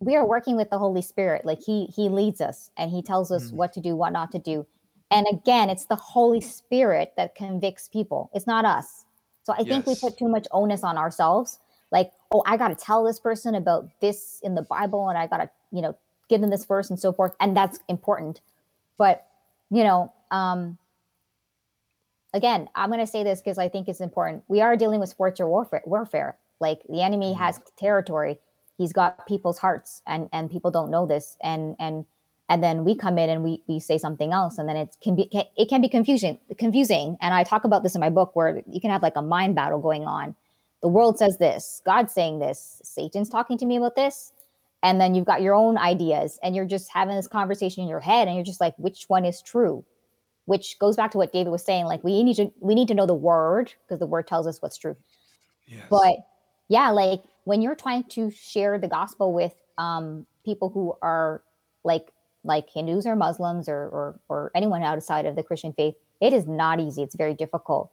[0.00, 1.44] we are working with the Holy Spirit.
[1.44, 3.56] Like he he leads us and he tells us mm-hmm.
[3.56, 4.66] what to do, what not to do.
[5.10, 8.30] And again, it's the Holy Spirit that convicts people.
[8.34, 9.04] It's not us.
[9.44, 9.68] So I yes.
[9.68, 11.58] think we put too much onus on ourselves.
[11.94, 15.28] Like, oh, I got to tell this person about this in the Bible and I
[15.28, 15.96] got to, you know,
[16.28, 17.34] give them this verse and so forth.
[17.38, 18.40] And that's important.
[18.98, 19.24] But,
[19.70, 20.76] you know, um,
[22.34, 24.42] again, I'm going to say this because I think it's important.
[24.48, 25.82] We are dealing with spiritual warfare.
[25.86, 26.36] warfare.
[26.60, 27.42] Like the enemy mm-hmm.
[27.42, 28.38] has territory.
[28.76, 31.36] He's got people's hearts, and and people don't know this.
[31.42, 32.04] And and
[32.48, 35.14] and then we come in and we we say something else, and then it can
[35.14, 37.16] be it can be confusing confusing.
[37.20, 39.54] And I talk about this in my book where you can have like a mind
[39.54, 40.34] battle going on.
[40.84, 44.32] The world says this, God's saying this, Satan's talking to me about this,
[44.82, 48.00] and then you've got your own ideas, and you're just having this conversation in your
[48.00, 49.84] head, and you're just like, which one is true?
[50.46, 51.86] which goes back to what David was saying.
[51.86, 54.60] Like we need to we need to know the word because the word tells us
[54.60, 54.96] what's true.
[55.66, 55.84] Yes.
[55.88, 56.16] But
[56.68, 61.42] yeah, like when you're trying to share the gospel with um, people who are
[61.84, 62.10] like
[62.44, 66.46] like Hindus or Muslims or, or or anyone outside of the Christian faith, it is
[66.46, 67.02] not easy.
[67.02, 67.90] It's very difficult.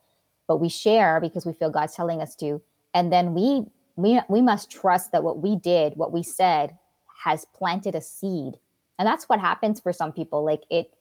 [0.47, 2.61] But we share because we feel God's telling us to,
[2.93, 3.63] and then we
[3.95, 6.77] we we must trust that what we did, what we said,
[7.23, 8.57] has planted a seed,
[8.97, 10.43] and that's what happens for some people.
[10.43, 10.93] Like it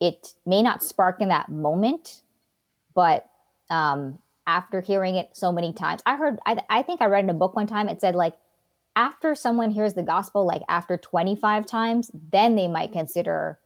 [0.00, 2.22] it may not spark in that moment,
[2.94, 3.28] but
[3.70, 7.30] um, after hearing it so many times, I heard, I, I think I read in
[7.30, 8.34] a book one time, it said like,
[8.96, 13.58] after someone hears the gospel, like after 25 times, then they might consider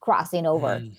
[0.00, 0.96] crossing over, mm.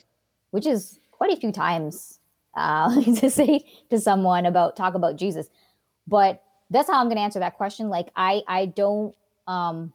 [0.52, 2.20] which is quite a few times
[2.56, 5.50] uh, to say to someone about talk about Jesus.
[6.10, 7.90] But that's how I'm going to answer that question.
[7.90, 9.16] Like I, I don't
[9.48, 9.94] um,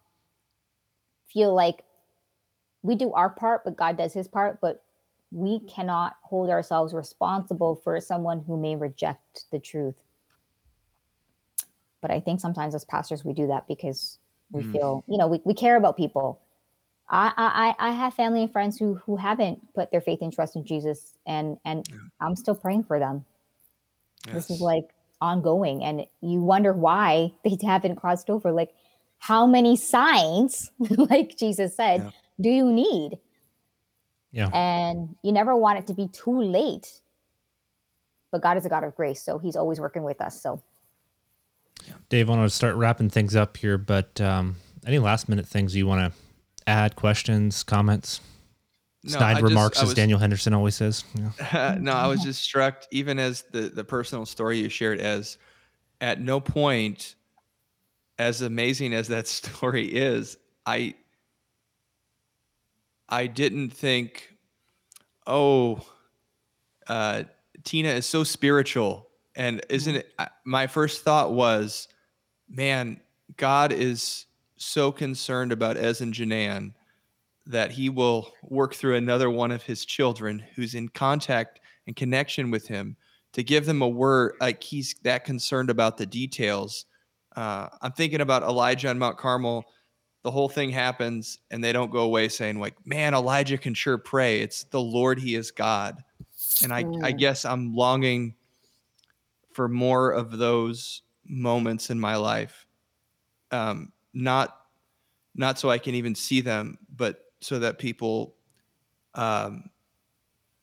[1.33, 1.85] feel like
[2.83, 4.61] we do our part, but God does his part.
[4.61, 4.83] But
[5.31, 9.97] we cannot hold ourselves responsible for someone who may reject the truth.
[12.01, 14.19] But I think sometimes as pastors, we do that because
[14.53, 14.73] we mm.
[14.73, 16.41] feel, you know, we, we care about people.
[17.09, 17.33] I,
[17.79, 20.65] I I have family and friends who who haven't put their faith and trust in
[20.65, 21.97] Jesus, and and yeah.
[22.21, 23.25] I'm still praying for them.
[24.27, 24.35] Yes.
[24.35, 28.53] This is like ongoing, and you wonder why they haven't crossed over.
[28.53, 28.71] Like,
[29.19, 32.11] how many signs, like Jesus said, yeah
[32.41, 33.19] do you need?
[34.33, 34.49] Yeah.
[34.49, 37.01] And you never want it to be too late.
[38.33, 40.41] But God is a God of grace, so He's always working with us.
[40.41, 40.61] So,
[42.09, 45.77] Dave, I want to start wrapping things up here, but um, any last minute things
[45.77, 46.19] you want to
[46.67, 48.21] add, questions, comments?
[49.07, 51.05] No, remarks, just, was, as Daniel Henderson always says.
[51.15, 51.77] Yeah.
[51.81, 55.37] no, I was just struck, even as the the personal story you shared, as
[56.01, 57.15] at no point,
[58.19, 60.95] as amazing as that story is, I
[63.09, 64.35] I didn't think,
[65.27, 65.83] oh,
[66.89, 67.25] uh,
[67.65, 69.09] Tina is so spiritual.
[69.37, 70.15] And isn't it?
[70.45, 71.89] My first thought was,
[72.49, 73.01] man,
[73.37, 74.27] God is
[74.57, 76.73] so concerned about Ez and Janan
[77.47, 82.51] that he will work through another one of his children who's in contact and connection
[82.51, 82.97] with him
[83.33, 84.35] to give them a word.
[84.41, 86.87] Like he's that concerned about the details.
[87.37, 89.65] Uh, I'm thinking about Elijah on Mount Carmel
[90.23, 93.99] the whole thing happens and they don't go away saying like man elijah can sure
[93.99, 96.03] pray it's the lord he is god
[96.63, 97.19] and i i mm.
[97.19, 98.35] guess i'm longing
[99.53, 102.65] for more of those moments in my life
[103.55, 104.61] um, not
[105.35, 108.35] not so I can even see them, but so that people
[109.15, 109.69] um,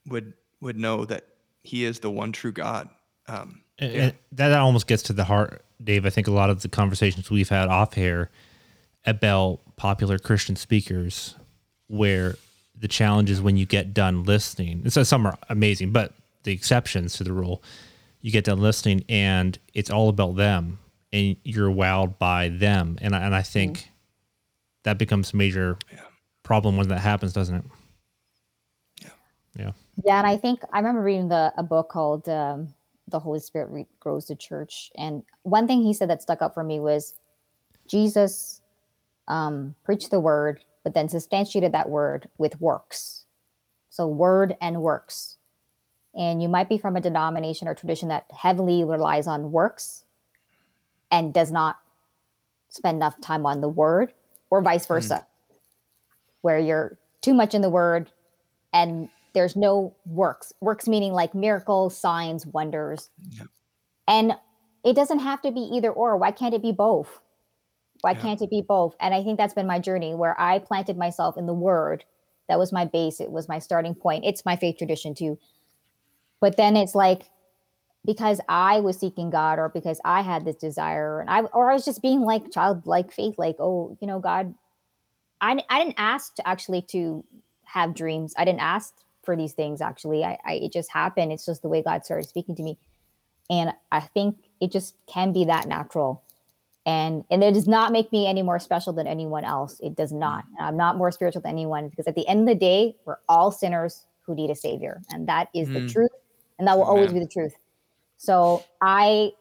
[0.07, 1.27] would would know that
[1.63, 2.89] He is the one true God.
[3.27, 4.01] Um, And- Yeah.
[4.03, 6.05] and that, almost gets to the heart, Dave.
[6.05, 8.29] I think a lot of the conversations we've had off here
[9.05, 11.35] about popular Christian speakers,
[11.87, 12.35] where
[12.75, 14.81] the challenge is when you get done listening.
[14.83, 16.13] And so some are amazing, but
[16.43, 17.63] the exceptions to the rule,
[18.21, 20.79] you get done listening and it's all about them,
[21.13, 22.97] and you're wowed by them.
[23.01, 23.89] And I, and I think
[24.83, 25.77] that becomes major
[26.43, 27.63] problem when that happens, doesn't it?
[29.01, 29.09] Yeah.
[29.57, 29.71] Yeah.
[30.03, 32.73] Yeah, and I think I remember reading the a book called um,
[33.07, 36.53] "The Holy Spirit Re- Grows the Church," and one thing he said that stuck out
[36.53, 37.15] for me was
[37.87, 38.61] Jesus
[39.27, 43.25] um, preached the word, but then substantiated that word with works.
[43.89, 45.37] So, word and works.
[46.15, 50.03] And you might be from a denomination or tradition that heavily relies on works
[51.09, 51.77] and does not
[52.69, 54.13] spend enough time on the word,
[54.49, 55.25] or vice versa,
[56.41, 58.11] where you're too much in the word
[58.73, 60.51] and there's no works.
[60.61, 63.09] Works meaning like miracles signs wonders.
[63.31, 63.47] Yep.
[64.07, 64.33] and
[64.83, 66.17] it doesn't have to be either or.
[66.17, 67.19] Why can't it be both?
[68.01, 68.21] Why Yeah.
[68.21, 68.95] can't it be both?
[68.99, 72.03] And i think that's been my journey where i planted myself in the word.
[72.49, 73.21] That was my base.
[73.21, 74.25] It was my starting point.
[74.25, 75.37] It's my faith tradition too.
[76.39, 77.23] But then it's like
[78.03, 81.73] because i was seeking god or because i had this desire and i or i
[81.75, 84.55] was just being like childlike faith like oh you know god
[85.41, 87.23] i, I didn't ask to actually to
[87.71, 88.33] have dreams.
[88.37, 90.23] I didn't ask for these things actually.
[90.23, 91.31] I, I it just happened.
[91.31, 92.77] It's just the way God started speaking to me.
[93.49, 96.23] And I think it just can be that natural.
[96.85, 99.79] And and it does not make me any more special than anyone else.
[99.81, 100.43] It does not.
[100.59, 103.51] I'm not more spiritual than anyone because at the end of the day, we're all
[103.51, 105.01] sinners who need a savior.
[105.09, 105.91] And that is the Mm.
[105.91, 106.11] truth.
[106.59, 107.53] And that will always be the truth.
[108.17, 109.31] So I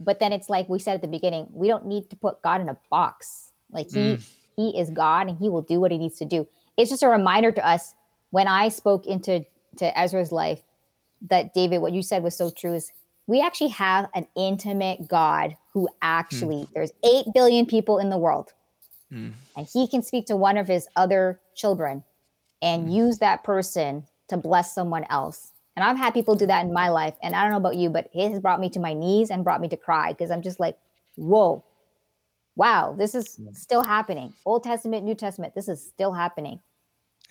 [0.00, 2.60] but then it's like we said at the beginning, we don't need to put God
[2.60, 3.52] in a box.
[3.70, 4.18] Like he
[4.56, 6.46] he is God and he will do what he needs to do.
[6.76, 7.94] It's just a reminder to us
[8.30, 9.44] when I spoke into
[9.76, 10.60] to Ezra's life
[11.28, 12.92] that David, what you said was so true is
[13.26, 18.52] we actually have an intimate God who actually there's 8 billion people in the world
[19.12, 19.34] Mm.
[19.56, 22.02] and he can speak to one of his other children
[22.62, 25.52] and use that person to bless someone else.
[25.76, 27.14] And I've had people do that in my life.
[27.22, 29.44] And I don't know about you, but it has brought me to my knees and
[29.44, 30.78] brought me to cry because I'm just like,
[31.16, 31.62] whoa,
[32.56, 34.32] wow, this is still happening.
[34.44, 36.60] Old Testament, New Testament, this is still happening.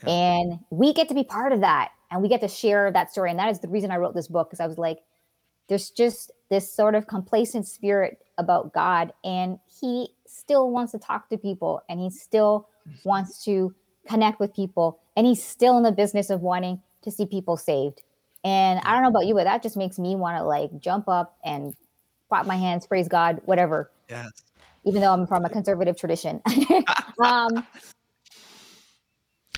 [0.06, 0.10] Yeah.
[0.10, 3.30] And we get to be part of that and we get to share that story.
[3.30, 5.00] And that is the reason I wrote this book because I was like,
[5.70, 11.30] there's just this sort of complacent spirit about God, and He still wants to talk
[11.30, 12.68] to people and He still
[13.06, 13.74] wants to
[14.06, 18.02] connect with people, and He's still in the business of wanting to see people saved.
[18.44, 21.08] And I don't know about you, but that just makes me want to like jump
[21.08, 21.74] up and
[22.28, 24.44] clap my hands, praise God, whatever Yes.
[24.86, 26.42] Even though I'm from a conservative tradition.
[27.24, 27.66] um,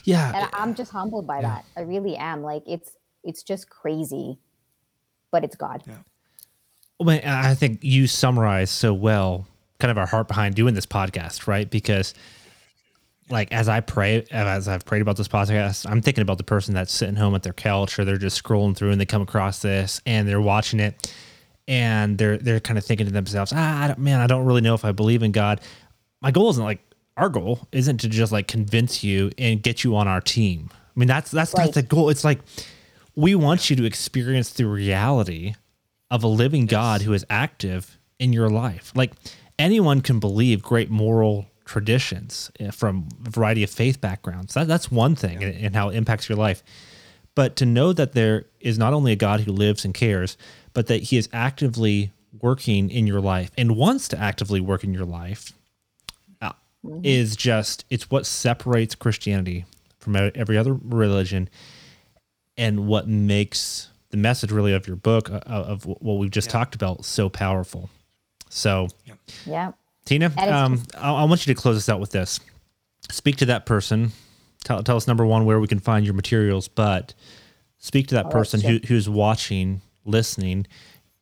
[0.03, 0.32] Yeah.
[0.36, 1.65] and I'm just humbled by that.
[1.76, 2.41] I really am.
[2.43, 2.91] Like it's
[3.23, 4.38] it's just crazy,
[5.32, 5.84] but it's God.
[6.99, 9.47] Well, and I think you summarize so well
[9.80, 11.69] kind of our heart behind doing this podcast, right?
[11.69, 12.13] Because
[13.30, 16.73] like as I pray, as I've prayed about this podcast, I'm thinking about the person
[16.76, 19.61] that's sitting home at their couch or they're just scrolling through and they come across
[19.63, 21.11] this and they're watching it
[21.68, 24.61] and they're they're kind of thinking to themselves, ah, I don't- man, I don't really
[24.61, 25.61] know if I believe in God.
[26.22, 26.82] My goal isn't like
[27.18, 30.70] our goal isn't to just like convince you and get you on our team.
[30.72, 31.66] I mean, that's that's Right.
[31.66, 32.09] not the goal.
[32.09, 32.39] It's like
[33.16, 35.55] we want you to experience the reality
[36.11, 38.91] of a living God who is active in your life.
[38.95, 39.13] Like
[39.57, 44.53] anyone can believe great moral traditions eh, from a variety of faith backgrounds.
[44.53, 46.63] That, that's one thing and, and how it impacts your life.
[47.34, 50.38] But to know that there is not only a God who lives and cares,
[50.76, 54.93] but that he is actively working in your life and wants to actively work in
[54.93, 55.53] your life
[56.41, 56.51] uh,
[57.01, 59.65] is just, it's what separates Christianity
[59.97, 61.49] from every other religion
[62.57, 66.76] and what makes the message really of your book uh, of what we've just talked
[66.76, 67.89] about so powerful.
[68.49, 68.89] So,
[69.45, 69.71] Yeah.
[70.03, 72.39] Tina, um, I, I want you to close us out with this.
[73.09, 74.11] Speak to that person.
[74.63, 77.13] Tell, tell us number one where we can find your materials, but
[77.80, 80.68] speak to that Oh, that's person who, who's watching, listening,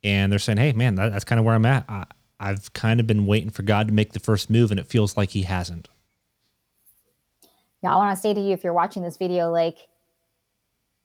[0.04, 1.86] and they're saying, "Hey, man, that, that's kind of where I'm at.
[1.90, 2.06] I,
[2.40, 5.18] I've kind of been waiting for God to make the first move, and it feels
[5.18, 5.90] like He hasn't."
[7.84, 9.78] Yeah, I want to say to you, if you're watching this video, like,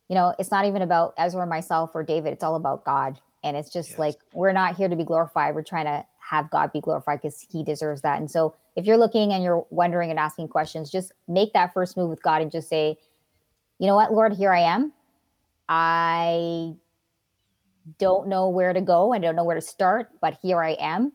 [0.09, 2.33] you know, it's not even about Ezra, myself, or David.
[2.33, 3.19] It's all about God.
[3.43, 3.99] And it's just Yes.
[3.99, 5.55] like, we're not here to be glorified.
[5.57, 8.19] We're trying to have God be glorified because he deserves that.
[8.21, 11.97] And so if you're looking and you're wondering and asking questions, just make that first
[11.97, 12.97] move with God and just say,
[13.81, 14.93] you know what, Lord, here I am.
[15.69, 16.75] I
[17.99, 19.13] don't know where to go.
[19.13, 21.13] I don't know where to start, but here I am.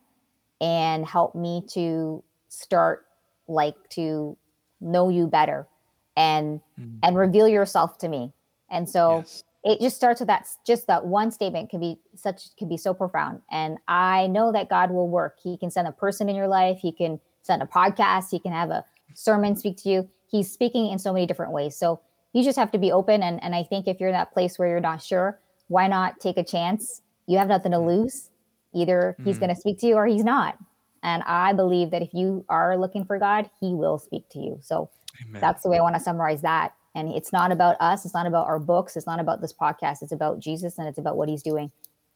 [0.61, 3.05] And help me to start
[3.47, 4.37] like to
[4.79, 5.67] know you better
[6.15, 6.97] and mm.
[7.01, 8.31] and reveal yourself to me.
[8.69, 9.43] And so yes.
[9.63, 12.93] it just starts with that just that one statement can be such can be so
[12.93, 13.41] profound.
[13.51, 15.37] And I know that God will work.
[15.41, 18.51] He can send a person in your life, he can send a podcast, he can
[18.51, 20.09] have a sermon speak to you.
[20.29, 21.75] He's speaking in so many different ways.
[21.75, 21.99] So
[22.33, 24.57] you just have to be open and and I think if you're in that place
[24.57, 27.01] where you're not sure, why not take a chance?
[27.27, 27.87] You have nothing to mm.
[27.87, 28.29] lose.
[28.73, 29.41] Either he's mm.
[29.41, 30.57] going to speak to you or he's not.
[31.03, 34.59] And I believe that if you are looking for God, he will speak to you.
[34.61, 34.89] So
[35.27, 35.41] Amen.
[35.41, 36.73] that's the way I want to summarize that.
[36.95, 40.01] And it's not about us, it's not about our books, it's not about this podcast.
[40.01, 41.71] It's about Jesus and it's about what he's doing.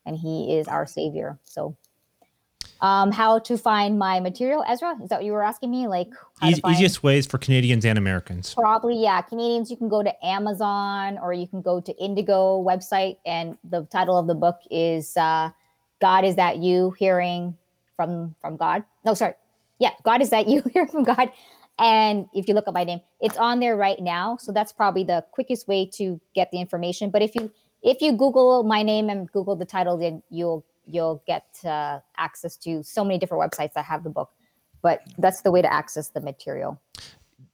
[0.06, 1.38] And he is our savior.
[1.44, 1.76] So
[2.82, 4.96] um, how to find my material, Ezra?
[5.02, 5.88] Is that what you were asking me?
[5.88, 6.10] Like
[6.44, 8.54] easiest ways for Canadians and Americans?
[8.54, 9.22] Probably, yeah.
[9.22, 13.84] Canadians, you can go to Amazon or you can go to Indigo website, and the
[13.92, 15.50] title of the book is uh,
[16.02, 17.58] "God Is That You?" Hearing
[17.96, 18.84] from from God.
[19.06, 19.34] No, sorry.
[19.80, 21.32] Yeah, God is that you hear from God.
[21.80, 24.38] And if you look up my name, it's on there right now.
[24.38, 27.12] So that's probably the quickest way to get the information.
[27.12, 27.52] But if you
[27.84, 32.56] if you Google my name and Google the title, then you'll you'll get uh, access
[32.58, 34.32] to so many different websites that have the book.
[34.82, 36.80] But that's the way to access the material.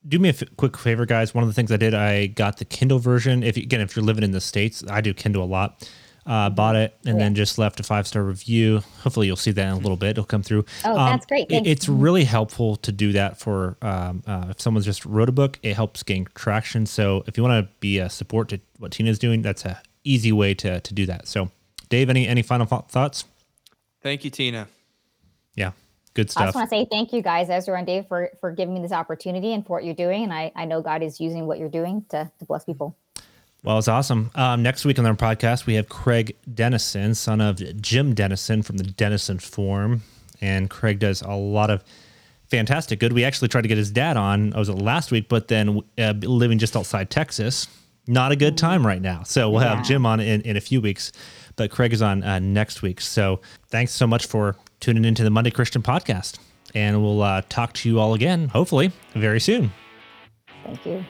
[0.08, 1.34] Do me a f- quick favor, guys.
[1.34, 3.44] One of the things I did, I got the Kindle version.
[3.44, 5.88] If again, if you're living in the states, I do Kindle a lot
[6.26, 7.24] uh, bought it and yeah.
[7.24, 8.82] then just left a five star review.
[9.02, 10.12] Hopefully, you'll see that in a little bit.
[10.12, 10.66] It'll come through.
[10.86, 11.52] Oh, um, that's great.
[11.52, 15.34] It, it's really helpful to do that for um, uh, if someone's just wrote a
[15.34, 15.60] book.
[15.64, 16.86] It helps gain traction.
[16.86, 20.32] So if you want to be a support to what Tina's doing, that's a easy
[20.32, 21.28] way to to do that.
[21.28, 21.52] So,
[21.94, 23.26] Dave, any any final thoughts?
[24.02, 24.68] Thank you, Tina.
[25.54, 25.74] Yeah.
[26.16, 26.41] Good stuff.
[26.41, 28.82] I just want to say thank you guys, Ezra and Dave, for for giving me
[28.82, 30.24] this opportunity and for what you're doing.
[30.24, 32.98] And I, I know God is using what you're doing to, to bless people.
[33.62, 34.32] Well, it's awesome.
[34.34, 38.78] Um, next week on our podcast, we have Craig Denison, son of Jim Denison from
[38.78, 40.02] the Denison Forum.
[40.41, 41.84] And Craig does a lot of
[42.48, 43.14] fantastic good.
[43.14, 45.82] We actually tried to get his dad on, I was it last week, but then
[46.00, 47.68] uh, living just outside Texas,
[48.08, 49.24] not a good time right now.
[49.24, 49.76] So we'll yeah.
[49.76, 51.12] have Jim on in, in a few weeks,
[51.56, 53.01] but Craig is on uh, next week.
[53.01, 56.39] So thanks so much for tuning into the Monday Christian podcast.
[56.76, 59.72] And we'll uh, talk to you all again, hopefully, very soon.
[60.64, 61.06] Thank you.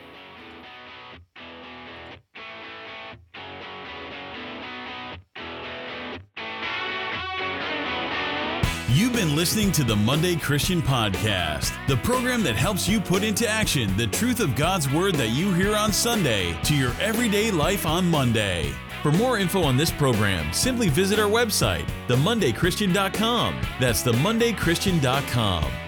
[8.90, 13.48] You've been listening to the Monday Christian Podcast, the program that helps you put into
[13.48, 17.88] action the truth of God's Word that you hear on Sunday to your everyday life
[17.88, 18.72] on Monday.
[19.04, 23.62] For more info on this program, simply visit our website, themondaychristian.com.
[23.78, 25.83] That's themondaychristian.com.